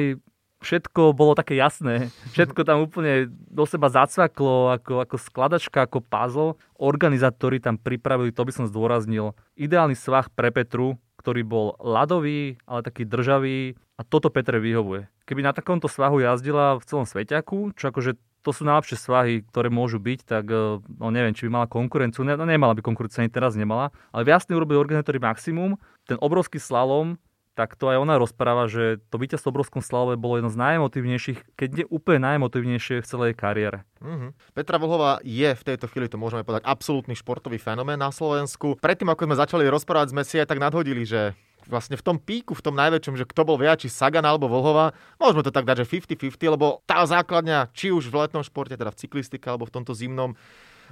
všetko 0.61 1.17
bolo 1.17 1.33
také 1.33 1.57
jasné. 1.57 2.13
Všetko 2.31 2.61
tam 2.63 2.85
úplne 2.85 3.27
do 3.29 3.65
seba 3.65 3.89
zacvaklo, 3.89 4.71
ako, 4.77 5.03
ako 5.03 5.15
skladačka, 5.17 5.89
ako 5.89 5.99
puzzle. 6.05 6.55
Organizátori 6.77 7.57
tam 7.57 7.81
pripravili, 7.81 8.31
to 8.31 8.45
by 8.45 8.53
som 8.53 8.65
zdôraznil, 8.69 9.33
ideálny 9.57 9.97
svah 9.97 10.29
pre 10.31 10.53
Petru, 10.53 11.01
ktorý 11.19 11.41
bol 11.45 11.77
ľadový, 11.81 12.61
ale 12.65 12.81
taký 12.81 13.05
državý 13.05 13.77
a 13.97 14.01
toto 14.01 14.33
Petre 14.33 14.57
vyhovuje. 14.57 15.05
Keby 15.29 15.45
na 15.45 15.53
takomto 15.53 15.85
svahu 15.85 16.21
jazdila 16.21 16.81
v 16.81 16.85
celom 16.89 17.05
Sveťaku, 17.05 17.77
čo 17.77 17.93
akože 17.93 18.17
to 18.41 18.49
sú 18.49 18.65
najlepšie 18.65 18.97
svahy, 18.97 19.45
ktoré 19.45 19.69
môžu 19.69 20.01
byť, 20.01 20.19
tak 20.25 20.49
e, 20.49 20.81
no 20.81 21.07
neviem, 21.13 21.37
či 21.37 21.45
by 21.45 21.61
mala 21.61 21.67
konkurenciu. 21.69 22.25
Ne, 22.25 22.33
no 22.33 22.49
nemala 22.49 22.73
by 22.73 22.81
konkurenciu, 22.81 23.21
ani 23.21 23.29
teraz 23.29 23.53
nemala. 23.53 23.93
Ale 24.09 24.25
jasne 24.25 24.57
urobili 24.57 24.81
organizátori 24.81 25.21
maximum. 25.21 25.77
Ten 26.09 26.17
obrovský 26.17 26.57
slalom 26.57 27.21
tak 27.53 27.75
to 27.75 27.91
aj 27.91 27.99
ona 27.99 28.15
rozpráva, 28.15 28.71
že 28.71 29.03
to 29.11 29.19
víťazstvo 29.19 29.51
v 29.51 29.53
obrovskom 29.59 29.83
slave 29.83 30.15
bolo 30.15 30.39
jedno 30.39 30.47
z 30.47 30.57
najemotívnejších, 30.57 31.59
keď 31.59 31.69
nie 31.83 31.85
úplne 31.91 32.23
najemotívnejšie 32.23 33.03
v 33.03 33.07
celej 33.07 33.31
kariére. 33.35 33.83
Mm-hmm. 33.99 34.55
Petra 34.55 34.79
Vlhová 34.79 35.19
je 35.21 35.51
v 35.51 35.65
tejto 35.67 35.91
chvíli, 35.91 36.07
to 36.07 36.15
môžeme 36.15 36.47
povedať, 36.47 36.63
absolútny 36.63 37.13
športový 37.13 37.59
fenomén 37.59 37.99
na 37.99 38.09
Slovensku. 38.09 38.79
Predtým, 38.79 39.11
ako 39.11 39.27
sme 39.27 39.35
začali 39.35 39.63
rozprávať, 39.67 40.15
sme 40.15 40.23
si 40.23 40.39
aj 40.39 40.47
tak 40.47 40.63
nadhodili, 40.63 41.03
že 41.03 41.35
vlastne 41.69 41.99
v 41.99 42.05
tom 42.05 42.17
píku, 42.17 42.57
v 42.57 42.65
tom 42.65 42.75
najväčšom, 42.79 43.19
že 43.19 43.29
kto 43.29 43.41
bol 43.45 43.57
viac, 43.59 43.83
či 43.83 43.91
Sagan 43.91 44.25
alebo 44.25 44.49
Vlhová, 44.49 44.95
môžeme 45.21 45.45
to 45.45 45.53
tak 45.53 45.67
dať, 45.67 45.85
že 45.85 46.07
50-50, 46.17 46.55
lebo 46.55 46.81
tá 46.89 47.05
základňa, 47.05 47.69
či 47.75 47.93
už 47.93 48.09
v 48.09 48.25
letnom 48.25 48.41
športe, 48.41 48.73
teda 48.73 48.89
v 48.89 48.99
cyklistike 49.05 49.45
alebo 49.45 49.69
v 49.69 49.75
tomto 49.75 49.93
zimnom, 49.93 50.33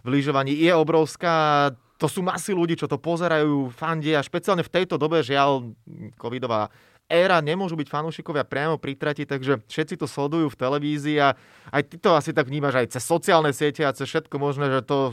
v 0.04 0.08
lyžovaní 0.08 0.56
je 0.56 0.72
obrovská. 0.72 1.70
To 2.00 2.08
sú 2.08 2.24
masy 2.24 2.56
ľudí, 2.56 2.80
čo 2.80 2.88
to 2.88 2.96
pozerajú, 2.96 3.76
fandia, 3.76 4.24
špeciálne 4.24 4.64
v 4.64 4.72
tejto 4.72 4.96
dobe, 4.96 5.20
žiaľ, 5.20 5.76
covidová 6.16 6.72
éra, 7.10 7.42
nemôžu 7.42 7.74
byť 7.74 7.90
fanúšikovia 7.90 8.46
priamo 8.46 8.78
pri 8.78 8.94
trati, 8.94 9.26
takže 9.26 9.66
všetci 9.66 9.98
to 9.98 10.06
sledujú 10.06 10.54
v 10.54 10.60
televízii 10.62 11.18
a 11.18 11.34
aj 11.74 11.82
ty 11.90 11.96
to 11.98 12.14
asi 12.14 12.32
tak 12.32 12.46
vnímaš 12.46 12.86
aj 12.86 12.88
cez 12.94 13.04
sociálne 13.04 13.50
siete 13.50 13.82
a 13.82 13.92
cez 13.92 14.06
všetko 14.06 14.38
možné, 14.38 14.70
že 14.70 14.86
to... 14.86 15.12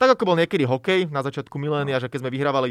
Tak 0.00 0.16
ako 0.16 0.32
bol 0.32 0.36
niekedy 0.36 0.64
hokej 0.64 1.08
na 1.12 1.20
začiatku 1.24 1.56
milénia, 1.60 2.00
že 2.00 2.08
keď 2.08 2.24
sme 2.24 2.34
vyhrávali 2.34 2.70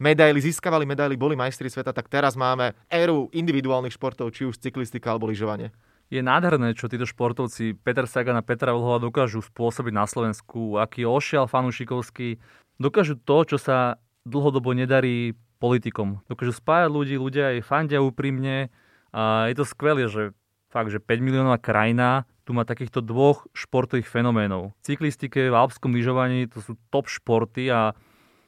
medaily, 0.00 0.40
získavali 0.40 0.84
medaily, 0.88 1.16
boli 1.16 1.36
majstri 1.36 1.68
sveta, 1.68 1.92
tak 1.92 2.08
teraz 2.08 2.36
máme 2.36 2.76
éru 2.88 3.28
individuálnych 3.32 3.96
športov, 3.96 4.32
či 4.32 4.48
už 4.48 4.60
cyklistika 4.60 5.12
alebo 5.12 5.28
lyžovanie 5.28 5.72
je 6.06 6.20
nádherné, 6.22 6.78
čo 6.78 6.86
títo 6.86 7.06
športovci 7.06 7.74
Peter 7.82 8.06
Sagan 8.06 8.38
a 8.38 8.46
Petra 8.46 8.70
Vlhova 8.70 9.02
dokážu 9.02 9.42
spôsobiť 9.42 9.92
na 9.94 10.06
Slovensku, 10.06 10.78
aký 10.78 11.02
ošial 11.02 11.50
fanúšikovský. 11.50 12.38
Dokážu 12.78 13.18
to, 13.18 13.42
čo 13.42 13.58
sa 13.58 13.98
dlhodobo 14.22 14.70
nedarí 14.70 15.34
politikom. 15.58 16.22
Dokážu 16.30 16.54
spájať 16.54 16.88
ľudí, 16.92 17.14
ľudia 17.18 17.58
aj 17.58 17.66
fandia 17.66 17.98
úprimne 17.98 18.70
a 19.10 19.50
je 19.50 19.54
to 19.58 19.64
skvelé, 19.66 20.06
že 20.06 20.30
fakt, 20.70 20.94
že 20.94 21.02
5 21.02 21.26
miliónová 21.26 21.58
krajina 21.58 22.28
tu 22.46 22.54
má 22.54 22.62
takýchto 22.62 23.02
dvoch 23.02 23.50
športových 23.50 24.06
fenoménov. 24.06 24.70
V 24.78 24.94
cyklistike, 24.94 25.50
v 25.50 25.56
alpskom 25.58 25.90
lyžovaní 25.90 26.46
to 26.46 26.62
sú 26.62 26.78
top 26.94 27.10
športy 27.10 27.66
a 27.66 27.98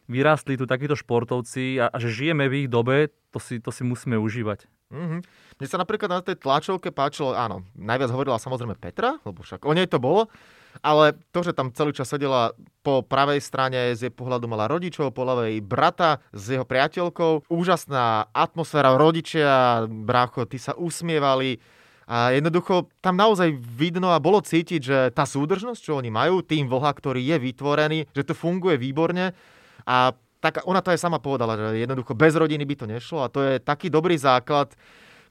vyrástli 0.07 0.55
tu 0.55 0.71
takíto 0.71 0.95
športovci 0.95 1.83
a, 1.83 1.91
a 1.91 1.97
že 1.99 2.15
žijeme 2.15 2.47
v 2.47 2.65
ich 2.65 2.69
dobe, 2.71 3.11
to 3.35 3.43
si, 3.43 3.59
to 3.59 3.75
si 3.75 3.83
musíme 3.83 4.15
užívať. 4.15 4.71
Mm-hmm. 4.89 5.21
Mne 5.61 5.67
sa 5.69 5.77
napríklad 5.77 6.09
na 6.09 6.25
tej 6.25 6.41
tlačovke 6.41 6.89
páčilo, 6.89 7.37
áno, 7.37 7.61
najviac 7.77 8.09
hovorila 8.09 8.41
samozrejme 8.41 8.73
Petra, 8.81 9.21
lebo 9.21 9.45
však 9.45 9.69
o 9.69 9.73
nej 9.77 9.85
to 9.85 10.01
bolo, 10.01 10.33
ale 10.81 11.13
to, 11.35 11.45
že 11.45 11.53
tam 11.53 11.69
celý 11.75 11.93
čas 11.93 12.09
sedela 12.09 12.57
po 12.81 13.05
pravej 13.05 13.45
strane, 13.45 13.93
z 13.93 14.09
jej 14.09 14.13
pohľadu 14.15 14.49
mala 14.49 14.65
rodičov, 14.65 15.13
po 15.13 15.29
ľavej 15.29 15.61
brata 15.61 16.25
s 16.33 16.57
jeho 16.57 16.65
priateľkou, 16.65 17.53
úžasná 17.53 18.33
atmosféra, 18.33 18.97
rodičia, 18.97 19.85
brácho, 19.85 20.49
tí 20.49 20.57
sa 20.57 20.73
usmievali, 20.73 21.61
a 22.09 22.33
jednoducho 22.33 22.89
tam 23.05 23.21
naozaj 23.21 23.53
vidno 23.53 24.17
a 24.17 24.17
bolo 24.17 24.41
cítiť, 24.41 24.81
že 24.81 24.99
tá 25.13 25.29
súdržnosť, 25.29 25.93
čo 25.93 26.01
oni 26.01 26.09
majú, 26.09 26.41
tým 26.41 26.65
vlha, 26.65 26.89
ktorý 26.97 27.21
je 27.21 27.37
vytvorený, 27.37 28.09
že 28.17 28.25
to 28.25 28.33
funguje 28.33 28.81
výborne. 28.81 29.37
A 29.85 30.17
tak 30.39 30.63
ona 30.67 30.79
to 30.79 30.95
aj 30.95 31.03
sama 31.03 31.19
povedala, 31.19 31.59
že 31.59 31.83
jednoducho 31.83 32.15
bez 32.15 32.35
rodiny 32.39 32.63
by 32.63 32.75
to 32.79 32.87
nešlo 32.87 33.27
a 33.27 33.33
to 33.33 33.43
je 33.43 33.55
taký 33.59 33.91
dobrý 33.91 34.15
základ, 34.15 34.71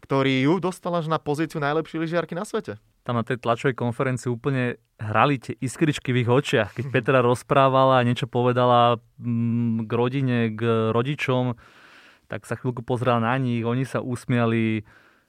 ktorý 0.04 0.46
ju 0.46 0.54
dostal 0.62 0.94
až 0.94 1.10
na 1.10 1.18
pozíciu 1.18 1.58
najlepšej 1.64 2.00
lyžiarky 2.00 2.36
na 2.36 2.46
svete. 2.46 2.78
Tam 3.08 3.16
na 3.16 3.24
tej 3.24 3.40
tlačovej 3.40 3.74
konferencii 3.80 4.28
úplne 4.28 4.78
hrali 5.00 5.40
tie 5.40 5.56
iskričky 5.64 6.12
v 6.12 6.28
ich 6.28 6.30
očiach. 6.30 6.76
Keď 6.76 6.86
Petra 6.92 7.24
rozprávala 7.24 8.04
a 8.04 8.06
niečo 8.06 8.28
povedala 8.28 9.00
mm, 9.18 9.88
k 9.88 9.92
rodine, 9.96 10.38
k 10.52 10.92
rodičom, 10.92 11.56
tak 12.28 12.44
sa 12.44 12.60
chvíľku 12.60 12.84
pozrela 12.84 13.24
na 13.24 13.36
nich, 13.40 13.64
oni 13.64 13.88
sa 13.88 14.04
usmiali, 14.04 14.84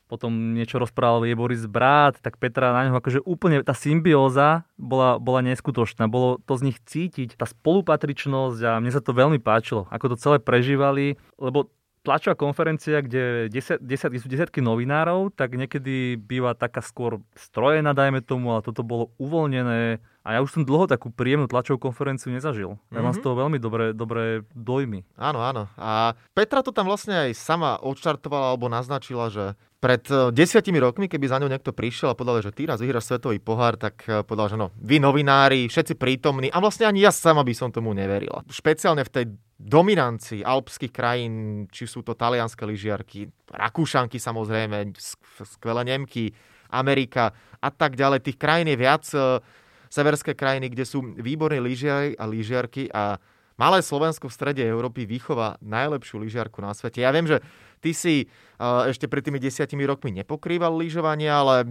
potom 0.09 0.57
niečo 0.57 0.81
rozprával 0.81 1.29
jej 1.29 1.37
Boris 1.37 1.69
Brát, 1.69 2.17
tak 2.19 2.41
Petra 2.41 2.73
na 2.73 2.89
ňo 2.89 2.99
akože 2.99 3.21
úplne 3.23 3.61
tá 3.61 3.77
symbióza 3.77 4.65
bola, 4.81 5.21
bola 5.21 5.45
neskutočná. 5.45 6.09
Bolo 6.09 6.41
to 6.43 6.57
z 6.57 6.73
nich 6.73 6.79
cítiť, 6.81 7.37
tá 7.37 7.45
spolupatričnosť 7.45 8.61
a 8.65 8.73
mne 8.81 8.91
sa 8.91 9.05
to 9.05 9.13
veľmi 9.13 9.39
páčilo, 9.39 9.85
ako 9.93 10.17
to 10.17 10.17
celé 10.17 10.37
prežívali, 10.41 11.21
lebo 11.37 11.69
tlačová 12.09 12.41
konferencia, 12.41 13.05
kde 13.05 13.53
desať, 13.53 13.85
desať, 13.85 14.17
sú 14.23 14.33
desiatky 14.33 14.65
novinárov, 14.65 15.29
tak 15.35 15.53
niekedy 15.53 16.17
býva 16.17 16.57
taká 16.57 16.81
skôr 16.81 17.21
strojená, 17.37 17.93
dajme 17.93 18.25
tomu, 18.25 18.57
ale 18.57 18.65
toto 18.65 18.81
bolo 18.81 19.13
uvoľnené. 19.21 20.01
A 20.25 20.37
ja 20.37 20.45
už 20.45 20.57
som 20.57 20.65
dlho 20.65 20.85
takú 20.89 21.09
príjemnú 21.09 21.49
tlačovú 21.49 21.81
konferenciu 21.81 22.33
nezažil. 22.33 22.77
Ja 22.93 23.01
mám 23.01 23.13
mm-hmm. 23.13 23.21
z 23.21 23.25
toho 23.25 23.35
veľmi 23.37 23.59
dobré, 23.61 23.87
dobré 23.97 24.45
dojmy. 24.53 25.05
Áno, 25.17 25.41
áno. 25.41 25.73
A 25.77 26.17
Petra 26.33 26.61
to 26.61 26.73
tam 26.73 26.89
vlastne 26.89 27.29
aj 27.29 27.37
sama 27.37 27.77
odštartovala 27.81 28.53
alebo 28.53 28.69
naznačila, 28.69 29.33
že 29.33 29.57
pred 29.79 30.03
eh, 30.11 30.35
desiatimi 30.35 30.83
rokmi, 30.83 31.07
keby 31.07 31.27
za 31.31 31.39
ňou 31.39 31.51
niekto 31.51 31.71
prišiel 31.71 32.13
a 32.13 32.19
povedal, 32.19 32.43
že 32.43 32.55
ty 32.55 32.67
raz 32.67 32.83
vyhráš 32.83 33.11
svetový 33.15 33.39
pohár, 33.39 33.79
tak 33.79 34.03
eh, 34.11 34.27
povedal, 34.27 34.51
že 34.51 34.57
no, 34.59 34.75
vy 34.79 34.99
novinári, 34.99 35.71
všetci 35.71 35.95
prítomní, 35.95 36.51
a 36.51 36.59
vlastne 36.59 36.91
ani 36.91 37.07
ja 37.07 37.15
sama 37.15 37.47
by 37.47 37.55
som 37.55 37.71
tomu 37.71 37.95
neverila. 37.95 38.43
Špeciálne 38.51 39.07
v 39.07 39.13
tej 39.15 39.25
dominancii 39.59 40.47
alpských 40.47 40.95
krajín, 40.95 41.67
či 41.71 41.91
sú 41.91 42.07
to 42.07 42.15
talianské 42.15 42.63
lyžiarky, 42.63 43.27
Rakúšanky 43.51 44.23
samozrejme, 44.23 44.95
skvelé 45.43 45.83
Nemky, 45.83 46.31
Amerika 46.71 47.35
a 47.59 47.71
tak 47.73 47.99
ďalej. 47.99 48.23
Tých 48.23 48.39
krajín 48.39 48.71
je 48.71 48.79
viac, 48.79 49.05
e, 49.11 49.43
severské 49.89 50.37
krajiny, 50.37 50.69
kde 50.71 50.85
sú 50.85 51.01
výborní 51.17 51.59
lyžiari 51.59 52.15
a 52.15 52.29
lyžiarky 52.29 52.93
a 52.93 53.17
malé 53.59 53.83
Slovensko 53.83 54.29
v 54.31 54.37
strede 54.37 54.63
Európy 54.63 55.09
vychová 55.09 55.57
najlepšiu 55.65 56.23
lyžiarku 56.23 56.61
na 56.61 56.77
svete. 56.77 57.03
Ja 57.03 57.11
viem, 57.11 57.27
že 57.27 57.41
ty 57.79 57.91
si 57.97 58.27
uh, 58.27 58.87
ešte 58.91 59.07
pred 59.07 59.23
tými 59.23 59.39
desiatimi 59.43 59.87
rokmi 59.87 60.11
nepokrýval 60.23 60.75
lyžovanie, 60.77 61.31
ale 61.31 61.63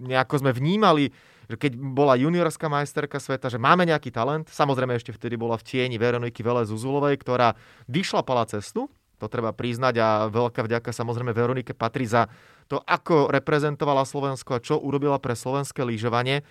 nejako 0.00 0.44
sme 0.44 0.52
vnímali 0.54 1.12
že 1.50 1.58
keď 1.58 1.72
bola 1.74 2.14
juniorská 2.14 2.70
majsterka 2.70 3.18
sveta, 3.18 3.50
že 3.50 3.58
máme 3.58 3.82
nejaký 3.82 4.14
talent. 4.14 4.46
Samozrejme 4.46 4.94
ešte 4.94 5.10
vtedy 5.10 5.34
bola 5.34 5.58
v 5.58 5.66
tieni 5.66 5.98
Veroniky 5.98 6.46
Vele 6.46 6.62
Zuzulovej, 6.62 7.18
ktorá 7.18 7.58
vyšlapala 7.90 8.46
cestu, 8.46 8.86
to 9.18 9.26
treba 9.26 9.50
priznať 9.50 9.94
a 10.00 10.08
veľká 10.32 10.62
vďaka 10.64 10.94
samozrejme 10.94 11.34
Veronike 11.34 11.74
patrí 11.76 12.06
za 12.06 12.30
to, 12.70 12.78
ako 12.86 13.28
reprezentovala 13.28 14.06
Slovensko 14.06 14.56
a 14.56 14.62
čo 14.64 14.78
urobila 14.80 15.18
pre 15.18 15.34
slovenské 15.36 15.82
lyžovanie. 15.84 16.46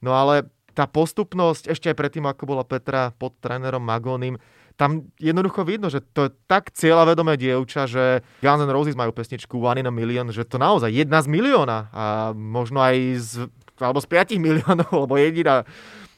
No 0.00 0.16
ale 0.16 0.48
tá 0.72 0.86
postupnosť, 0.88 1.68
ešte 1.68 1.90
aj 1.92 1.98
predtým, 1.98 2.24
ako 2.24 2.42
bola 2.48 2.64
Petra 2.64 3.12
pod 3.12 3.36
trénerom 3.42 3.84
Magónim, 3.84 4.38
tam 4.80 5.12
jednoducho 5.20 5.60
vidno, 5.68 5.92
že 5.92 6.00
to 6.00 6.24
je 6.24 6.30
tak 6.48 6.72
cieľavedomé 6.72 7.36
dievča, 7.36 7.84
že 7.84 8.24
Guns 8.40 8.64
N' 8.64 8.72
Roses 8.72 8.96
majú 8.96 9.12
pesničku 9.12 9.60
One 9.60 9.84
in 9.84 9.90
a 9.90 9.92
Million, 9.92 10.32
že 10.32 10.48
to 10.48 10.56
naozaj 10.56 10.88
jedna 10.88 11.20
z 11.20 11.28
milióna 11.28 11.92
a 11.92 12.32
možno 12.32 12.80
aj 12.80 12.96
z 13.20 13.32
alebo 13.76 14.00
z 14.00 14.08
5 14.08 14.40
miliónov, 14.48 14.88
lebo 14.88 15.20
jediná 15.20 15.68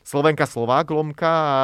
Slovenka 0.06 0.46
Slovák 0.46 0.86
Lomka 0.94 1.30
a 1.30 1.58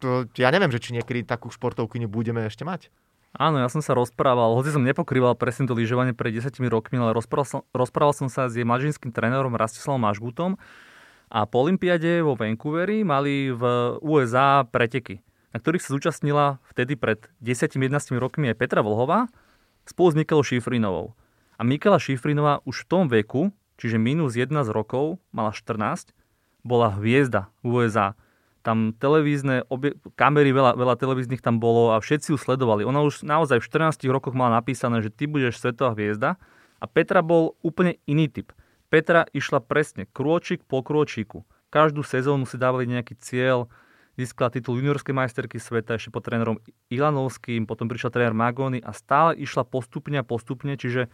to, 0.00 0.24
ja 0.40 0.48
neviem, 0.48 0.72
že 0.72 0.80
či 0.80 0.96
niekedy 0.96 1.22
takú 1.22 1.52
športovkyňu 1.52 2.08
budeme 2.08 2.48
ešte 2.48 2.64
mať. 2.64 2.88
Áno, 3.32 3.56
ja 3.56 3.68
som 3.72 3.80
sa 3.80 3.96
rozprával, 3.96 4.52
hoci 4.52 4.68
som 4.68 4.84
nepokrýval 4.84 5.40
presne 5.40 5.64
to 5.64 5.72
lyžovanie 5.72 6.12
pred 6.12 6.36
10 6.36 6.52
rokmi, 6.68 7.00
ale 7.00 7.16
rozprával 7.16 7.48
som, 7.48 7.60
rozprával 7.72 8.12
som 8.12 8.28
sa 8.28 8.48
s 8.48 8.56
jej 8.60 8.66
mažinským 8.66 9.08
trénerom 9.08 9.56
Rastislavom 9.56 10.04
Mažgutom 10.04 10.60
a 11.32 11.48
po 11.48 11.64
Olympiade 11.64 12.20
vo 12.20 12.36
Vancouveri 12.36 13.00
mali 13.08 13.48
v 13.48 13.62
USA 14.04 14.68
preteky, 14.68 15.24
na 15.52 15.60
ktorých 15.60 15.84
sa 15.84 15.92
zúčastnila 15.92 16.44
vtedy 16.72 16.96
pred 16.96 17.28
10-11 17.44 18.16
rokmi 18.16 18.50
aj 18.50 18.56
Petra 18.56 18.80
Vlhová 18.80 19.28
spolu 19.84 20.08
s 20.12 20.16
Mikelou 20.16 20.44
Šifrinovou. 20.44 21.12
A 21.56 21.62
Mikela 21.62 22.00
Šifrinová 22.00 22.64
už 22.64 22.84
v 22.84 22.88
tom 22.88 23.04
veku 23.06 23.52
čiže 23.82 23.98
minus 23.98 24.38
11 24.38 24.70
rokov, 24.70 25.18
mala 25.34 25.50
14, 25.50 26.14
bola 26.62 26.94
hviezda 26.94 27.50
USA. 27.66 28.14
Tam 28.62 28.94
televízne 28.94 29.66
obie- 29.66 29.98
kamery, 30.14 30.54
veľa, 30.54 30.78
veľa 30.78 30.94
televíznych 30.94 31.42
tam 31.42 31.58
bolo 31.58 31.90
a 31.90 31.98
všetci 31.98 32.30
ju 32.30 32.38
sledovali. 32.38 32.86
Ona 32.86 33.02
už 33.02 33.26
naozaj 33.26 33.58
v 33.58 33.66
14 33.90 34.06
rokoch 34.06 34.38
mala 34.38 34.62
napísané, 34.62 35.02
že 35.02 35.10
ty 35.10 35.26
budeš 35.26 35.58
svetová 35.58 35.98
hviezda 35.98 36.38
a 36.78 36.86
Petra 36.86 37.26
bol 37.26 37.58
úplne 37.66 37.98
iný 38.06 38.30
typ. 38.30 38.54
Petra 38.86 39.26
išla 39.34 39.58
presne 39.58 40.06
krôčik 40.06 40.62
po 40.62 40.86
krôčiku. 40.86 41.42
Každú 41.74 42.06
sezónu 42.06 42.46
si 42.46 42.54
dávali 42.54 42.86
nejaký 42.86 43.18
cieľ, 43.18 43.66
získala 44.16 44.52
titul 44.52 44.76
juniorskej 44.80 45.16
majsterky 45.16 45.56
sveta 45.56 45.96
ešte 45.96 46.12
pod 46.12 46.28
trénerom 46.28 46.60
Ilanovským, 46.92 47.64
potom 47.64 47.88
prišiel 47.88 48.12
tréner 48.12 48.36
Magony 48.36 48.78
a 48.80 48.92
stále 48.92 49.36
išla 49.40 49.64
postupne 49.64 50.20
a 50.20 50.26
postupne, 50.26 50.76
čiže 50.76 51.08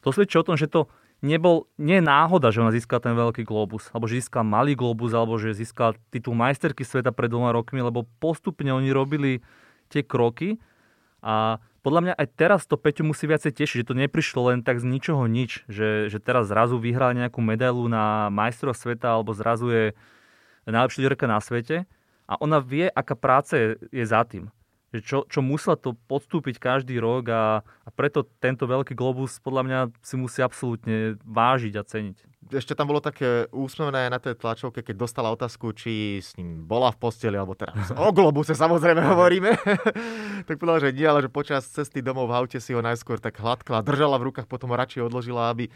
To 0.00 0.16
svedčí 0.16 0.40
o 0.40 0.46
tom, 0.46 0.56
že 0.56 0.64
to 0.64 0.88
nebol, 1.20 1.68
nie 1.76 2.00
je 2.00 2.04
náhoda, 2.08 2.48
že 2.48 2.64
ona 2.64 2.72
získala 2.72 3.04
ten 3.04 3.12
veľký 3.12 3.44
globus, 3.44 3.92
alebo 3.92 4.08
že 4.08 4.24
získala 4.24 4.48
malý 4.48 4.72
globus, 4.72 5.12
alebo 5.12 5.36
že 5.36 5.52
získala 5.52 5.92
titul 6.08 6.32
majsterky 6.32 6.80
sveta 6.80 7.12
pred 7.12 7.28
dvoma 7.28 7.52
rokmi, 7.52 7.84
lebo 7.84 8.08
postupne 8.16 8.72
oni 8.72 8.88
robili 8.88 9.44
tie 9.92 10.00
kroky 10.00 10.56
a 11.20 11.60
podľa 11.80 12.00
mňa 12.00 12.14
aj 12.16 12.26
teraz 12.36 12.60
to 12.68 12.76
Peťo 12.76 13.08
musí 13.08 13.24
viacej 13.24 13.56
tešiť, 13.56 13.76
že 13.84 13.88
to 13.88 13.96
neprišlo 13.96 14.52
len 14.52 14.60
tak 14.60 14.80
z 14.80 14.88
ničoho 14.88 15.24
nič, 15.24 15.64
že, 15.64 16.12
že 16.12 16.20
teraz 16.20 16.48
zrazu 16.48 16.76
vyhrá 16.76 17.12
nejakú 17.16 17.40
medailu 17.40 17.88
na 17.88 18.28
majstrov 18.28 18.76
sveta 18.76 19.16
alebo 19.16 19.32
zrazu 19.32 19.68
je 19.72 19.84
lyžerka 20.68 21.24
na 21.24 21.40
svete 21.40 21.88
a 22.30 22.38
ona 22.38 22.62
vie, 22.62 22.86
aká 22.86 23.18
práca 23.18 23.58
je, 23.58 23.68
je 23.90 24.04
za 24.06 24.22
tým 24.22 24.46
že 24.90 25.00
čo, 25.06 25.18
čo 25.30 25.38
musela 25.38 25.78
to 25.78 25.94
podstúpiť 26.10 26.58
každý 26.58 26.98
rok 26.98 27.30
a, 27.30 27.62
a 27.62 27.88
preto 27.94 28.26
tento 28.42 28.66
veľký 28.66 28.98
globus 28.98 29.38
podľa 29.38 29.62
mňa 29.62 29.78
si 30.02 30.18
musí 30.18 30.42
absolútne 30.42 31.14
vážiť 31.22 31.74
a 31.78 31.86
ceniť. 31.86 32.16
Ešte 32.50 32.74
tam 32.74 32.90
bolo 32.90 32.98
také 32.98 33.46
úsmevné 33.54 34.10
na 34.10 34.18
tej 34.18 34.34
tlačovke, 34.34 34.82
keď 34.82 34.98
dostala 34.98 35.30
otázku, 35.30 35.70
či 35.78 36.18
s 36.18 36.34
ním 36.34 36.66
bola 36.66 36.90
v 36.90 36.98
posteli, 36.98 37.38
alebo 37.38 37.54
teraz 37.54 37.94
o 37.94 38.10
globuse 38.10 38.50
samozrejme 38.58 38.98
hovoríme. 39.14 39.54
tak 40.50 40.58
povedala, 40.58 40.82
že 40.82 40.90
nie, 40.90 41.06
ale 41.06 41.22
že 41.22 41.30
počas 41.30 41.70
cesty 41.70 42.02
domov 42.02 42.26
v 42.26 42.42
aute 42.42 42.58
si 42.58 42.74
ho 42.74 42.82
najskôr 42.82 43.22
tak 43.22 43.38
hladkla, 43.38 43.86
držala 43.86 44.18
v 44.18 44.34
rukách, 44.34 44.50
potom 44.50 44.74
ho 44.74 44.76
radšej 44.76 45.06
odložila, 45.06 45.54
aby 45.54 45.70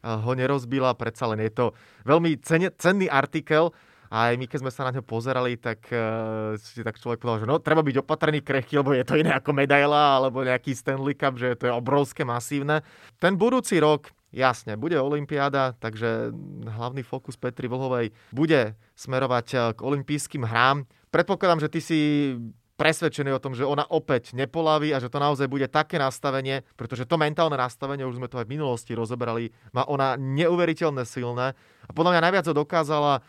ho 0.00 0.32
nerozbila. 0.32 0.96
Predsa 0.96 1.28
len 1.28 1.44
je 1.44 1.52
to 1.52 1.64
veľmi 2.08 2.40
cenný 2.72 3.12
artikel 3.12 3.76
a 4.10 4.30
aj 4.30 4.34
my, 4.38 4.46
keď 4.46 4.58
sme 4.62 4.72
sa 4.72 4.86
na 4.86 4.94
ňo 4.94 5.02
pozerali, 5.02 5.58
tak 5.58 5.86
uh, 5.90 6.54
si 6.58 6.82
tak 6.82 6.98
človek 6.98 7.18
povedal, 7.22 7.42
že 7.42 7.50
no, 7.50 7.58
treba 7.58 7.82
byť 7.82 7.96
opatrný, 8.02 8.40
krehký, 8.42 8.78
lebo 8.78 8.94
je 8.94 9.04
to 9.06 9.18
iné 9.18 9.34
ako 9.34 9.50
medaila 9.50 10.18
alebo 10.18 10.46
nejaký 10.46 10.74
Stanley 10.74 11.18
Cup, 11.18 11.38
že 11.38 11.58
to 11.58 11.70
je 11.70 11.72
obrovské, 11.74 12.22
masívne. 12.22 12.86
Ten 13.18 13.34
budúci 13.34 13.82
rok, 13.82 14.10
jasne, 14.30 14.78
bude 14.78 14.98
Olympiáda, 15.00 15.74
takže 15.78 16.30
hlavný 16.66 17.02
fokus 17.02 17.34
Petri 17.40 17.66
Vlhovej 17.66 18.14
bude 18.30 18.78
smerovať 18.94 19.46
eh, 19.54 19.60
k 19.74 19.78
olympijským 19.82 20.44
hrám. 20.46 20.86
Predpokladám, 21.10 21.64
že 21.64 21.72
ty 21.72 21.80
si 21.80 21.98
presvedčený 22.76 23.32
o 23.32 23.42
tom, 23.42 23.56
že 23.56 23.64
ona 23.64 23.88
opäť 23.88 24.36
nepolaví 24.36 24.92
a 24.92 25.00
že 25.00 25.08
to 25.08 25.16
naozaj 25.16 25.48
bude 25.48 25.64
také 25.72 25.96
nastavenie, 25.96 26.60
pretože 26.76 27.08
to 27.08 27.16
mentálne 27.16 27.56
nastavenie, 27.56 28.04
už 28.04 28.20
sme 28.20 28.28
to 28.28 28.36
aj 28.36 28.44
v 28.44 28.60
minulosti 28.60 28.92
rozoberali, 28.92 29.48
má 29.72 29.88
ona 29.88 30.14
neuveriteľne 30.20 31.08
silné 31.08 31.56
a 31.88 31.90
podľa 31.96 32.16
mňa 32.16 32.24
najviac 32.28 32.44
ho 32.52 32.54
dokázala 32.54 33.24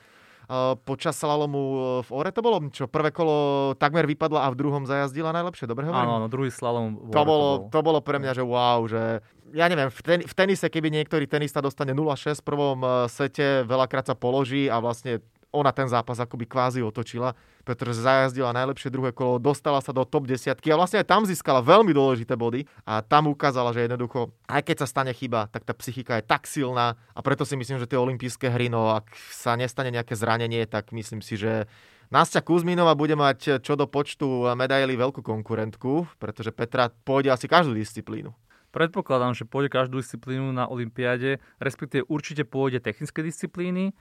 počas 0.88 1.20
slalomu 1.20 1.60
e, 1.60 1.80
v 2.08 2.10
Ore 2.16 2.32
to 2.32 2.40
bolo, 2.40 2.64
čo 2.72 2.88
prvé 2.88 3.12
kolo 3.12 3.76
takmer 3.76 4.08
vypadla 4.08 4.48
a 4.48 4.52
v 4.52 4.56
druhom 4.56 4.88
zajazdila 4.88 5.36
najlepšie, 5.36 5.68
dobre 5.68 5.84
hovorím? 5.92 6.08
Áno, 6.08 6.16
áno, 6.24 6.28
druhý 6.32 6.48
slalom. 6.48 7.12
To 7.12 7.22
bolo, 7.28 7.68
to 7.68 7.80
bolo 7.84 8.00
pre 8.00 8.16
mňa, 8.16 8.32
že 8.32 8.44
wow, 8.48 8.88
že 8.88 9.20
ja 9.52 9.68
neviem, 9.68 9.92
v, 9.92 10.00
ten, 10.00 10.20
v 10.24 10.34
tenise, 10.34 10.72
keby 10.72 10.88
niektorý 10.88 11.28
tenista 11.28 11.60
dostane 11.60 11.92
0-6 11.92 12.40
v 12.40 12.46
prvom 12.48 12.80
e, 12.80 12.88
sete, 13.12 13.68
veľakrát 13.68 14.08
sa 14.08 14.16
položí 14.16 14.72
a 14.72 14.80
vlastne 14.80 15.20
ona 15.52 15.72
ten 15.72 15.88
zápas 15.88 16.20
akoby 16.20 16.46
kvázi 16.46 16.84
otočila, 16.84 17.34
pretože 17.64 18.04
zajazdila 18.04 18.56
najlepšie 18.56 18.92
druhé 18.92 19.16
kolo, 19.16 19.40
dostala 19.40 19.80
sa 19.80 19.96
do 19.96 20.04
top 20.04 20.28
10 20.28 20.60
a 20.60 20.76
vlastne 20.80 21.00
aj 21.04 21.08
tam 21.08 21.24
získala 21.24 21.64
veľmi 21.64 21.92
dôležité 21.92 22.36
body 22.36 22.68
a 22.84 23.00
tam 23.04 23.32
ukázala, 23.32 23.72
že 23.72 23.88
jednoducho, 23.88 24.36
aj 24.48 24.62
keď 24.64 24.76
sa 24.84 24.88
stane 24.88 25.12
chyba, 25.16 25.48
tak 25.52 25.64
tá 25.64 25.72
psychika 25.76 26.20
je 26.20 26.28
tak 26.28 26.48
silná 26.48 27.00
a 27.16 27.20
preto 27.24 27.48
si 27.48 27.56
myslím, 27.56 27.80
že 27.80 27.88
tie 27.88 28.00
olympijské 28.00 28.52
hry, 28.52 28.68
no 28.68 28.92
ak 28.92 29.12
sa 29.32 29.56
nestane 29.56 29.92
nejaké 29.92 30.16
zranenie, 30.16 30.68
tak 30.68 30.92
myslím 30.92 31.24
si, 31.24 31.40
že 31.40 31.68
Nastia 32.08 32.40
Kuzminova 32.40 32.96
bude 32.96 33.20
mať 33.20 33.60
čo 33.60 33.76
do 33.76 33.84
počtu 33.84 34.48
medailí 34.56 34.96
veľkú 34.96 35.20
konkurentku, 35.20 36.08
pretože 36.24 36.56
Petra 36.56 36.88
pôjde 37.04 37.36
asi 37.36 37.52
každú 37.52 37.76
disciplínu. 37.76 38.32
Predpokladám, 38.72 39.36
že 39.36 39.44
pôjde 39.44 39.72
každú 39.72 40.00
disciplínu 40.00 40.56
na 40.56 40.72
Olympiáde, 40.72 41.44
respektíve 41.60 42.08
určite 42.08 42.48
pôjde 42.48 42.80
technické 42.80 43.20
disciplíny, 43.24 43.92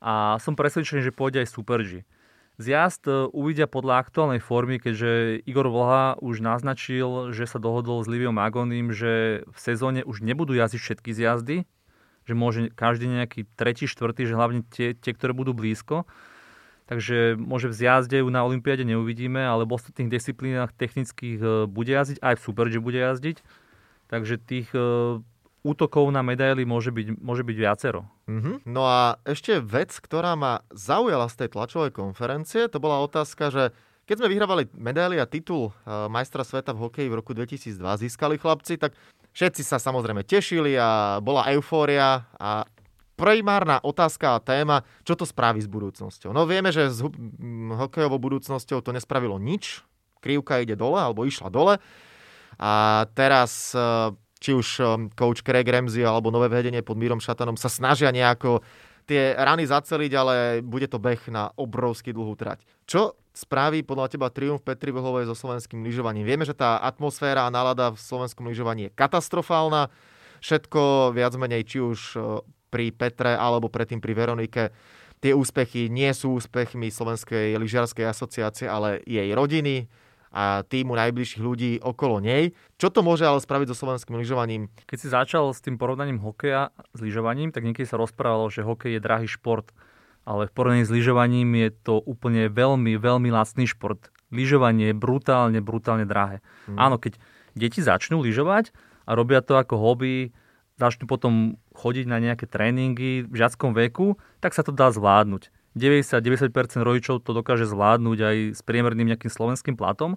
a 0.00 0.36
som 0.42 0.58
presvedčený, 0.58 1.00
že 1.04 1.14
pôjde 1.14 1.44
aj 1.44 1.48
Super 1.52 1.80
G. 1.82 2.04
Zjazd 2.56 3.04
e, 3.04 3.28
uvidia 3.36 3.68
podľa 3.68 4.00
aktuálnej 4.00 4.40
formy, 4.40 4.80
keďže 4.80 5.44
Igor 5.44 5.68
Vlha 5.68 6.16
už 6.24 6.40
naznačil, 6.40 7.36
že 7.36 7.44
sa 7.44 7.60
dohodol 7.60 8.00
s 8.00 8.08
Liviom 8.08 8.40
Agonim, 8.40 8.96
že 8.96 9.44
v 9.44 9.58
sezóne 9.60 10.00
už 10.08 10.24
nebudú 10.24 10.56
jazdiť 10.56 10.80
všetky 10.80 11.10
zjazdy, 11.12 11.56
že 12.24 12.34
môže 12.34 12.72
každý 12.72 13.12
nejaký 13.12 13.44
tretí, 13.60 13.84
štvrtý, 13.84 14.24
že 14.24 14.38
hlavne 14.40 14.64
tie, 14.72 14.96
tie 14.96 15.12
ktoré 15.12 15.36
budú 15.36 15.52
blízko. 15.52 16.08
Takže 16.86 17.36
môže 17.36 17.68
v 17.68 17.76
zjazde 17.76 18.22
ju 18.22 18.28
na 18.30 18.46
Olympiade 18.46 18.86
neuvidíme, 18.86 19.42
ale 19.42 19.66
v 19.66 19.74
ostatných 19.74 20.08
disciplínach 20.08 20.72
technických 20.72 21.38
e, 21.42 21.48
bude 21.68 21.92
jazdiť, 21.92 22.24
aj 22.24 22.34
v 22.40 22.44
Super 22.46 22.66
G 22.72 22.80
bude 22.80 22.98
jazdiť. 23.04 23.44
Takže 24.08 24.34
tých 24.40 24.70
e, 24.72 25.20
útokov 25.66 26.06
na 26.14 26.22
medaily 26.22 26.62
môže 26.62 26.94
byť, 26.94 27.18
môže 27.18 27.42
byť 27.42 27.56
viacero. 27.58 28.06
Mm-hmm. 28.30 28.62
No 28.70 28.86
a 28.86 29.18
ešte 29.26 29.58
vec, 29.58 29.90
ktorá 29.90 30.38
ma 30.38 30.62
zaujala 30.70 31.26
z 31.26 31.42
tej 31.42 31.58
tlačovej 31.58 31.90
konferencie, 31.90 32.70
to 32.70 32.78
bola 32.78 33.02
otázka, 33.02 33.50
že 33.50 33.74
keď 34.06 34.22
sme 34.22 34.30
vyhrávali 34.30 34.70
medaily 34.78 35.18
a 35.18 35.26
titul 35.26 35.74
uh, 35.74 36.06
majstra 36.06 36.46
sveta 36.46 36.70
v 36.70 36.86
hokeji 36.86 37.10
v 37.10 37.18
roku 37.18 37.34
2002 37.34 37.82
získali 38.06 38.38
chlapci, 38.38 38.78
tak 38.78 38.94
všetci 39.34 39.66
sa 39.66 39.82
samozrejme 39.82 40.22
tešili 40.22 40.78
a 40.78 41.18
bola 41.18 41.50
eufória 41.50 42.22
a 42.38 42.62
primárna 43.18 43.82
otázka 43.82 44.38
a 44.38 44.42
téma, 44.44 44.86
čo 45.02 45.18
to 45.18 45.26
spraví 45.26 45.58
s 45.58 45.66
budúcnosťou. 45.66 46.30
No 46.30 46.46
vieme, 46.46 46.70
že 46.70 46.86
s 46.86 47.02
hokejovou 47.74 48.22
budúcnosťou 48.22 48.78
to 48.78 48.94
nespravilo 48.94 49.42
nič. 49.42 49.82
Krivka 50.22 50.62
ide 50.62 50.78
dole, 50.78 51.02
alebo 51.02 51.26
išla 51.26 51.50
dole. 51.50 51.82
A 52.56 53.04
teraz 53.16 53.74
uh, 53.74 54.14
či 54.46 54.54
už 54.54 54.68
um, 54.78 55.10
coach 55.10 55.42
Craig 55.42 55.66
Ramsey 55.66 56.06
alebo 56.06 56.30
nové 56.30 56.46
vedenie 56.46 56.78
pod 56.78 56.94
Mírom 56.94 57.18
Šatanom 57.18 57.58
sa 57.58 57.66
snažia 57.66 58.14
nejako 58.14 58.62
tie 59.02 59.34
rany 59.34 59.66
zaceliť, 59.66 60.12
ale 60.14 60.34
bude 60.62 60.86
to 60.86 61.02
beh 61.02 61.18
na 61.34 61.50
obrovský 61.58 62.14
dlhú 62.14 62.38
trať. 62.38 62.62
Čo 62.86 63.18
spraví 63.34 63.82
podľa 63.82 64.14
teba 64.14 64.30
triumf 64.30 64.62
Petri 64.62 64.94
Vlhovej 64.94 65.26
so 65.26 65.34
slovenským 65.34 65.82
lyžovaním? 65.82 66.22
Vieme, 66.22 66.46
že 66.46 66.54
tá 66.54 66.78
atmosféra 66.78 67.50
a 67.50 67.50
nálada 67.50 67.90
v 67.90 67.98
slovenskom 67.98 68.46
lyžovaní 68.46 68.86
je 68.86 68.94
katastrofálna. 68.94 69.90
Všetko 70.38 71.10
viac 71.10 71.34
menej, 71.34 71.66
či 71.66 71.82
už 71.82 71.98
uh, 72.14 72.38
pri 72.70 72.94
Petre 72.94 73.34
alebo 73.34 73.66
predtým 73.66 73.98
pri 73.98 74.14
Veronike, 74.14 74.70
tie 75.18 75.34
úspechy 75.34 75.90
nie 75.90 76.14
sú 76.14 76.38
úspechmi 76.38 76.86
Slovenskej 76.86 77.58
lyžiarskej 77.58 78.06
asociácie, 78.06 78.70
ale 78.70 79.02
jej 79.02 79.26
rodiny, 79.34 79.90
a 80.32 80.66
týmu 80.66 80.94
najbližších 80.94 81.42
ľudí 81.42 81.72
okolo 81.80 82.20
nej. 82.20 82.52
Čo 82.76 82.90
to 82.92 83.00
môže 83.00 83.24
ale 83.24 83.42
spraviť 83.42 83.72
so 83.72 83.76
slovenským 83.76 84.18
lyžovaním? 84.18 84.68
Keď 84.84 84.98
si 84.98 85.08
začal 85.08 85.50
s 85.54 85.62
tým 85.62 85.78
porovnaním 85.80 86.20
hokeja 86.20 86.74
s 86.94 86.98
lyžovaním, 87.00 87.50
tak 87.54 87.64
niekedy 87.64 87.86
sa 87.86 88.00
rozprávalo, 88.00 88.50
že 88.50 88.66
hokej 88.66 88.98
je 88.98 89.00
drahý 89.00 89.28
šport. 89.30 89.70
Ale 90.26 90.50
v 90.50 90.52
porovnaní 90.52 90.84
s 90.84 90.90
lyžovaním 90.90 91.54
je 91.54 91.70
to 91.86 92.02
úplne 92.02 92.50
veľmi, 92.50 92.98
veľmi 92.98 93.30
lacný 93.30 93.70
šport. 93.70 94.10
Lyžovanie 94.34 94.90
je 94.90 94.96
brutálne, 94.98 95.62
brutálne 95.62 96.02
drahé. 96.02 96.42
Hmm. 96.66 96.78
Áno, 96.82 96.96
keď 96.98 97.14
deti 97.54 97.78
začnú 97.78 98.20
lyžovať 98.20 98.74
a 99.06 99.14
robia 99.14 99.38
to 99.38 99.54
ako 99.54 99.78
hobby, 99.78 100.34
začnú 100.76 101.08
potom 101.08 101.56
chodiť 101.72 102.04
na 102.10 102.20
nejaké 102.20 102.44
tréningy 102.44 103.24
v 103.24 103.34
žiackom 103.34 103.72
veku, 103.72 104.20
tak 104.44 104.52
sa 104.52 104.60
to 104.60 104.74
dá 104.74 104.92
zvládnuť. 104.92 105.48
90-90% 105.76 106.80
rodičov 106.80 107.20
to 107.20 107.36
dokáže 107.36 107.68
zvládnuť 107.68 108.18
aj 108.18 108.36
s 108.56 108.60
priemerným 108.64 109.12
nejakým 109.12 109.28
slovenským 109.28 109.76
platom, 109.76 110.16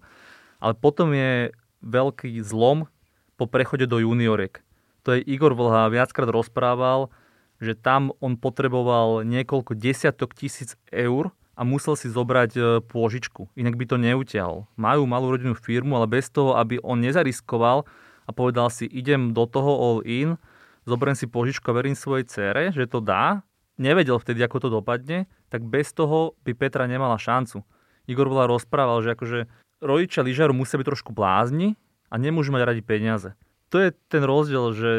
ale 0.63 0.73
potom 0.73 1.11
je 1.11 1.51
veľký 1.83 2.39
zlom 2.39 2.87
po 3.35 3.45
prechode 3.45 3.83
do 3.87 3.99
juniorek. 3.99 4.63
To 5.03 5.15
je 5.15 5.23
Igor 5.23 5.55
Vlha 5.55 5.91
viackrát 5.91 6.27
rozprával, 6.31 7.11
že 7.59 7.75
tam 7.75 8.15
on 8.23 8.39
potreboval 8.39 9.27
niekoľko 9.27 9.75
desiatok 9.75 10.31
tisíc 10.31 10.79
eur 10.91 11.35
a 11.59 11.67
musel 11.67 11.99
si 11.99 12.07
zobrať 12.07 12.51
e, 12.55 12.61
pôžičku, 12.87 13.51
inak 13.59 13.75
by 13.75 13.83
to 13.83 13.99
neutiahol. 13.99 14.63
Majú 14.79 15.03
malú 15.03 15.35
rodinnú 15.35 15.59
firmu, 15.59 15.99
ale 15.99 16.07
bez 16.07 16.31
toho, 16.31 16.55
aby 16.55 16.79
on 16.79 17.03
nezariskoval 17.03 17.83
a 18.23 18.29
povedal 18.31 18.71
si, 18.71 18.87
idem 18.87 19.35
do 19.35 19.43
toho 19.43 19.75
all 19.75 19.99
in, 20.07 20.39
zoberiem 20.87 21.19
si 21.19 21.27
pôžičku 21.27 21.67
a 21.67 21.75
verím 21.75 21.99
svojej 21.99 22.31
cére, 22.31 22.71
že 22.71 22.87
to 22.87 23.03
dá, 23.03 23.43
nevedel 23.75 24.15
vtedy, 24.23 24.39
ako 24.39 24.57
to 24.63 24.69
dopadne, 24.71 25.27
tak 25.49 25.65
bez 25.65 25.91
toho 25.91 26.37
by 26.45 26.53
Petra 26.53 26.85
nemala 26.85 27.17
šancu. 27.17 27.65
Igor 28.09 28.29
bola 28.29 28.49
rozprával, 28.49 29.01
že 29.05 29.13
akože 29.13 29.39
rodičia 29.81 30.25
lyžiaru 30.25 30.53
musia 30.53 30.77
byť 30.77 30.87
trošku 30.87 31.11
blázni 31.13 31.77
a 32.09 32.17
nemôžu 32.17 32.53
mať 32.53 32.63
radi 32.65 32.81
peniaze. 32.81 33.37
To 33.69 33.77
je 33.77 33.93
ten 34.09 34.25
rozdiel, 34.25 34.73
že 34.73 34.91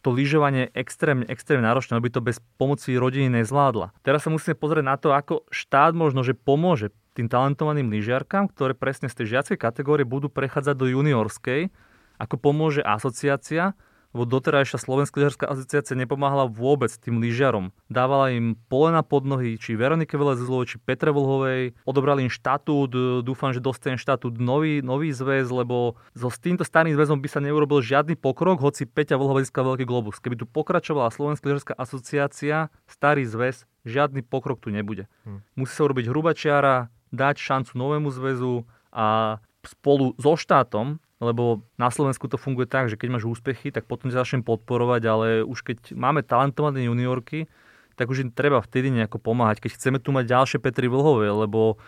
to 0.00 0.14
lyžovanie 0.14 0.70
je 0.70 0.80
extrémne, 0.80 1.26
extrémne 1.26 1.66
náročné, 1.66 1.98
aby 1.98 2.08
to 2.08 2.22
bez 2.22 2.38
pomoci 2.56 2.94
rodiny 2.94 3.28
nezvládla. 3.42 3.92
Teraz 4.00 4.24
sa 4.24 4.30
musíme 4.32 4.54
pozrieť 4.54 4.84
na 4.86 4.96
to, 4.96 5.12
ako 5.12 5.44
štát 5.50 5.92
možno, 5.92 6.22
že 6.22 6.38
pomôže 6.38 6.94
tým 7.18 7.26
talentovaným 7.26 7.90
lyžiarkám, 7.90 8.46
ktoré 8.54 8.78
presne 8.78 9.10
z 9.10 9.20
tej 9.20 9.36
žiackej 9.36 9.58
kategórie 9.58 10.06
budú 10.06 10.30
prechádzať 10.30 10.74
do 10.78 10.86
juniorskej, 10.86 11.74
ako 12.16 12.34
pomôže 12.38 12.78
asociácia, 12.80 13.74
lebo 14.16 14.24
doterajšia 14.24 14.80
Slovenská 14.80 15.20
lyžiarská 15.20 15.44
asociácia 15.46 15.92
nepomáhala 15.98 16.48
vôbec 16.48 16.88
tým 16.96 17.20
lyžiarom. 17.20 17.70
Dávala 17.92 18.32
im 18.32 18.56
polena 18.72 19.04
pod 19.04 19.28
nohy, 19.28 19.60
či 19.60 19.76
Veronike 19.76 20.16
Velezlovej, 20.16 20.74
či 20.74 20.76
Petre 20.80 21.12
Volhovej, 21.12 21.76
odobrali 21.84 22.26
im 22.26 22.32
štatút, 22.32 23.22
dúfam, 23.22 23.52
že 23.52 23.60
dostane 23.60 24.00
štatút 24.00 24.40
nový, 24.40 24.80
nový 24.80 25.12
zväz, 25.12 25.52
lebo 25.52 26.00
so 26.16 26.32
s 26.32 26.40
týmto 26.40 26.64
starým 26.64 26.96
zväzom 26.96 27.20
by 27.20 27.28
sa 27.28 27.40
neurobil 27.44 27.84
žiadny 27.84 28.16
pokrok, 28.16 28.60
hoci 28.64 28.88
Peťa 28.88 29.20
Volhová 29.20 29.44
získal 29.44 29.68
veľký 29.68 29.84
globus. 29.84 30.20
Keby 30.20 30.40
tu 30.40 30.46
pokračovala 30.48 31.12
Slovenská 31.12 31.44
lyžiarská 31.44 31.74
asociácia, 31.76 32.72
starý 32.88 33.28
zväz, 33.28 33.68
žiadny 33.84 34.24
pokrok 34.24 34.60
tu 34.60 34.72
nebude. 34.72 35.08
Hm. 35.28 35.44
Musí 35.56 35.72
sa 35.76 35.84
urobiť 35.84 36.08
hruba 36.08 36.32
čiara, 36.32 36.88
dať 37.12 37.40
šancu 37.40 37.72
novému 37.76 38.08
zväzu 38.12 38.68
a 38.92 39.38
spolu 39.64 40.16
so 40.16 40.36
štátom 40.36 41.00
lebo 41.18 41.66
na 41.74 41.90
Slovensku 41.90 42.30
to 42.30 42.38
funguje 42.38 42.70
tak, 42.70 42.86
že 42.86 42.98
keď 42.98 43.18
máš 43.18 43.26
úspechy, 43.26 43.74
tak 43.74 43.90
potom 43.90 44.10
ťa 44.10 44.22
začnem 44.22 44.46
podporovať, 44.46 45.02
ale 45.06 45.26
už 45.42 45.66
keď 45.66 45.98
máme 45.98 46.22
talentované 46.22 46.86
juniorky, 46.86 47.50
tak 47.98 48.06
už 48.06 48.22
im 48.22 48.30
treba 48.30 48.62
vtedy 48.62 48.94
nejako 48.94 49.18
pomáhať, 49.18 49.66
keď 49.66 49.70
chceme 49.74 49.98
tu 49.98 50.14
mať 50.14 50.30
ďalšie 50.30 50.58
Petri 50.62 50.86
Vlhové, 50.86 51.34
lebo 51.34 51.82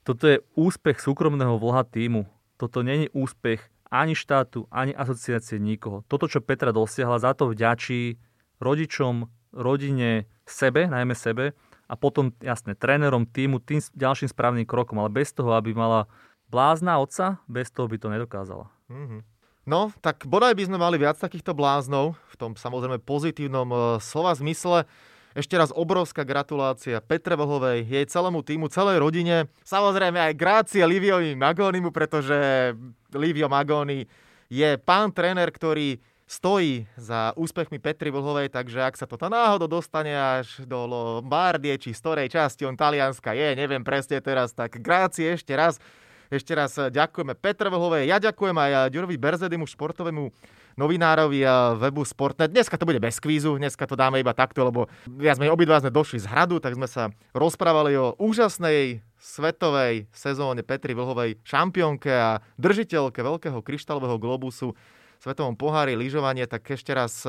toto 0.00 0.24
je 0.24 0.40
úspech 0.56 1.04
súkromného 1.04 1.60
vlha 1.60 1.84
týmu. 1.84 2.24
Toto 2.56 2.80
není 2.80 3.12
úspech 3.12 3.60
ani 3.92 4.16
štátu, 4.16 4.64
ani 4.72 4.96
asociácie 4.96 5.60
nikoho. 5.60 6.00
Toto, 6.08 6.24
čo 6.24 6.40
Petra 6.40 6.72
dosiahla, 6.72 7.20
za 7.20 7.36
to 7.36 7.52
vďačí 7.52 8.16
rodičom, 8.56 9.28
rodine, 9.52 10.24
sebe, 10.48 10.88
najmä 10.88 11.12
sebe, 11.12 11.52
a 11.88 11.96
potom, 11.96 12.36
jasne, 12.44 12.76
trénerom 12.76 13.24
týmu, 13.24 13.64
tým 13.64 13.80
ďalším 13.80 14.28
správnym 14.28 14.68
krokom, 14.68 15.00
ale 15.00 15.08
bez 15.08 15.32
toho, 15.32 15.56
aby 15.56 15.72
mala 15.72 16.04
blázna 16.48 17.00
otca, 17.00 17.40
bez 17.48 17.72
toho 17.72 17.88
by 17.88 17.96
to 18.00 18.08
nedokázala. 18.08 18.66
Mm-hmm. 18.88 19.20
No, 19.68 19.92
tak 20.00 20.24
bodaj 20.24 20.56
by 20.56 20.64
sme 20.64 20.80
mali 20.80 20.96
viac 20.96 21.20
takýchto 21.20 21.52
bláznov, 21.52 22.16
v 22.32 22.34
tom 22.40 22.56
samozrejme 22.56 23.04
pozitívnom 23.04 23.68
uh, 23.68 23.80
slova 24.00 24.32
zmysle. 24.32 24.88
Ešte 25.36 25.60
raz 25.60 25.68
obrovská 25.70 26.24
gratulácia 26.24 27.04
Petre 27.04 27.36
Vlhovej, 27.36 27.84
jej 27.84 28.04
celému 28.08 28.40
týmu, 28.40 28.72
celej 28.72 28.96
rodine. 28.98 29.46
Samozrejme 29.62 30.16
aj 30.16 30.40
grácie 30.40 30.82
Liviovi 30.82 31.36
Magónimu, 31.36 31.92
pretože 31.92 32.72
Livio 33.12 33.46
Magóni 33.46 34.08
je 34.48 34.80
pán 34.80 35.12
tréner, 35.12 35.52
ktorý 35.52 36.00
stojí 36.28 36.84
za 36.96 37.32
úspechmi 37.36 37.80
Petri 37.80 38.08
Vlhovej, 38.12 38.52
takže 38.52 38.84
ak 38.84 39.00
sa 39.00 39.08
toto 39.08 39.28
náhodou 39.32 39.68
dostane 39.68 40.12
až 40.12 40.60
do 40.64 40.84
Lombardie, 40.84 41.76
či 41.80 41.96
z 41.96 42.00
ktorej 42.04 42.28
časti 42.32 42.68
on 42.68 42.76
Talianska 42.76 43.32
je, 43.32 43.56
neviem 43.56 43.80
presne 43.80 44.20
teraz, 44.20 44.52
tak 44.52 44.80
grácie 44.80 45.36
ešte 45.36 45.56
raz. 45.56 45.80
Ešte 46.28 46.52
raz 46.52 46.76
eh, 46.76 46.92
ďakujeme 46.92 47.32
Petre 47.32 47.72
Vlhovej, 47.72 48.04
ja 48.04 48.20
ďakujem 48.20 48.52
aj 48.52 48.70
eh, 48.70 48.80
Ďurovi 48.92 49.16
Berzedimu, 49.16 49.64
športovému 49.64 50.28
novinárovi 50.76 51.40
eh, 51.40 51.50
webu 51.80 52.04
Sportnet. 52.04 52.52
Dneska 52.52 52.76
to 52.76 52.84
bude 52.84 53.00
bez 53.00 53.16
kvízu, 53.16 53.56
dneska 53.56 53.88
to 53.88 53.96
dáme 53.96 54.20
iba 54.20 54.36
takto, 54.36 54.68
lebo 54.68 54.92
viac 55.08 55.40
sme 55.40 55.48
obidva 55.48 55.80
sme 55.80 55.88
došli 55.88 56.20
z 56.20 56.28
hradu, 56.28 56.60
tak 56.60 56.76
sme 56.76 56.84
sa 56.84 57.08
rozprávali 57.32 57.96
o 57.96 58.12
úžasnej 58.20 59.00
svetovej 59.16 60.06
sezóne 60.12 60.60
Petri 60.60 60.92
Vlhovej 60.92 61.40
šampiónke 61.48 62.12
a 62.12 62.44
držiteľke 62.60 63.24
veľkého 63.24 63.64
kryštálového 63.64 64.20
globusu 64.20 64.76
v 65.18 65.22
svetovom 65.24 65.58
pohári 65.58 65.98
lyžovanie, 65.98 66.46
tak 66.46 66.62
ešte 66.70 66.94
raz 66.94 67.26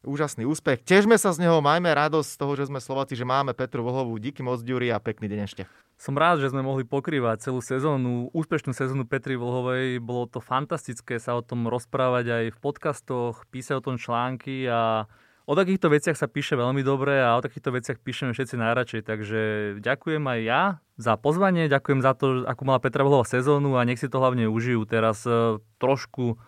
úžasný 0.00 0.48
úspech. 0.48 0.80
Težme 0.88 1.20
sa 1.20 1.36
z 1.36 1.44
neho, 1.44 1.60
majme 1.60 1.92
radosť 1.92 2.30
z 2.32 2.38
toho, 2.40 2.52
že 2.56 2.72
sme 2.72 2.80
Slováci, 2.80 3.12
že 3.12 3.28
máme 3.28 3.52
Petru 3.52 3.84
Vlhovú. 3.84 4.16
Díky 4.16 4.40
moc, 4.40 4.64
Ďuri, 4.64 4.88
a 4.88 5.02
pekný 5.02 5.28
deň 5.28 5.40
ešte. 5.44 5.87
Som 5.98 6.14
rád, 6.14 6.38
že 6.38 6.54
sme 6.54 6.62
mohli 6.62 6.86
pokrývať 6.86 7.50
celú 7.50 7.58
sezónu, 7.58 8.30
úspešnú 8.30 8.70
sezónu 8.70 9.02
Petri 9.02 9.34
Vlhovej. 9.34 9.98
Bolo 9.98 10.30
to 10.30 10.38
fantastické 10.38 11.18
sa 11.18 11.34
o 11.34 11.42
tom 11.42 11.66
rozprávať 11.66 12.26
aj 12.30 12.44
v 12.54 12.58
podcastoch, 12.62 13.42
písať 13.50 13.82
o 13.82 13.84
tom 13.90 13.96
články 13.98 14.62
a 14.70 15.10
o 15.42 15.58
takýchto 15.58 15.90
veciach 15.90 16.14
sa 16.14 16.30
píše 16.30 16.54
veľmi 16.54 16.86
dobre 16.86 17.18
a 17.18 17.34
o 17.34 17.42
takýchto 17.42 17.74
veciach 17.74 17.98
píšeme 17.98 18.30
všetci 18.30 18.54
najradšej. 18.62 19.02
Takže 19.10 19.40
ďakujem 19.82 20.22
aj 20.22 20.40
ja 20.46 20.62
za 21.02 21.18
pozvanie, 21.18 21.66
ďakujem 21.66 21.98
za 21.98 22.14
to, 22.14 22.46
akú 22.46 22.62
mala 22.62 22.78
Petra 22.78 23.02
Vlhová 23.02 23.26
sezónu 23.26 23.74
a 23.74 23.82
nech 23.82 23.98
si 23.98 24.06
to 24.06 24.22
hlavne 24.22 24.46
užijú 24.46 24.86
teraz 24.86 25.26
e, 25.26 25.58
trošku 25.82 26.38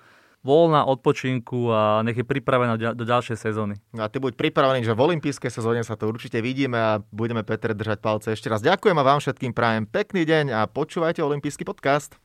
voľná 0.40 0.88
odpočinku 0.88 1.68
a 1.68 2.00
nech 2.00 2.16
je 2.16 2.24
pripravená 2.24 2.76
do 2.96 3.04
ďalšej 3.04 3.36
sezóny. 3.36 3.76
No 3.92 4.04
a 4.04 4.08
ty 4.08 4.16
buď 4.16 4.40
pripravený, 4.40 4.88
že 4.88 4.96
v 4.96 5.04
olympijskej 5.12 5.52
sezóne 5.52 5.84
sa 5.84 6.00
to 6.00 6.08
určite 6.08 6.40
vidíme 6.40 6.80
a 6.80 7.04
budeme 7.12 7.44
Petre 7.44 7.76
držať 7.76 8.00
palce. 8.00 8.32
Ešte 8.32 8.48
raz 8.48 8.64
ďakujem 8.64 8.96
a 8.96 9.04
vám 9.04 9.20
všetkým 9.20 9.52
prajem 9.52 9.84
pekný 9.84 10.24
deň 10.24 10.44
a 10.56 10.60
počúvajte 10.64 11.20
olympijský 11.20 11.68
podcast. 11.68 12.16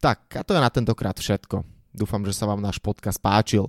Tak, 0.00 0.32
a 0.32 0.40
to 0.40 0.56
je 0.56 0.64
na 0.64 0.72
tentokrát 0.72 1.12
všetko. 1.12 1.60
Dúfam, 1.92 2.24
že 2.24 2.32
sa 2.32 2.48
vám 2.48 2.64
náš 2.64 2.80
podcast 2.80 3.20
páčil. 3.20 3.68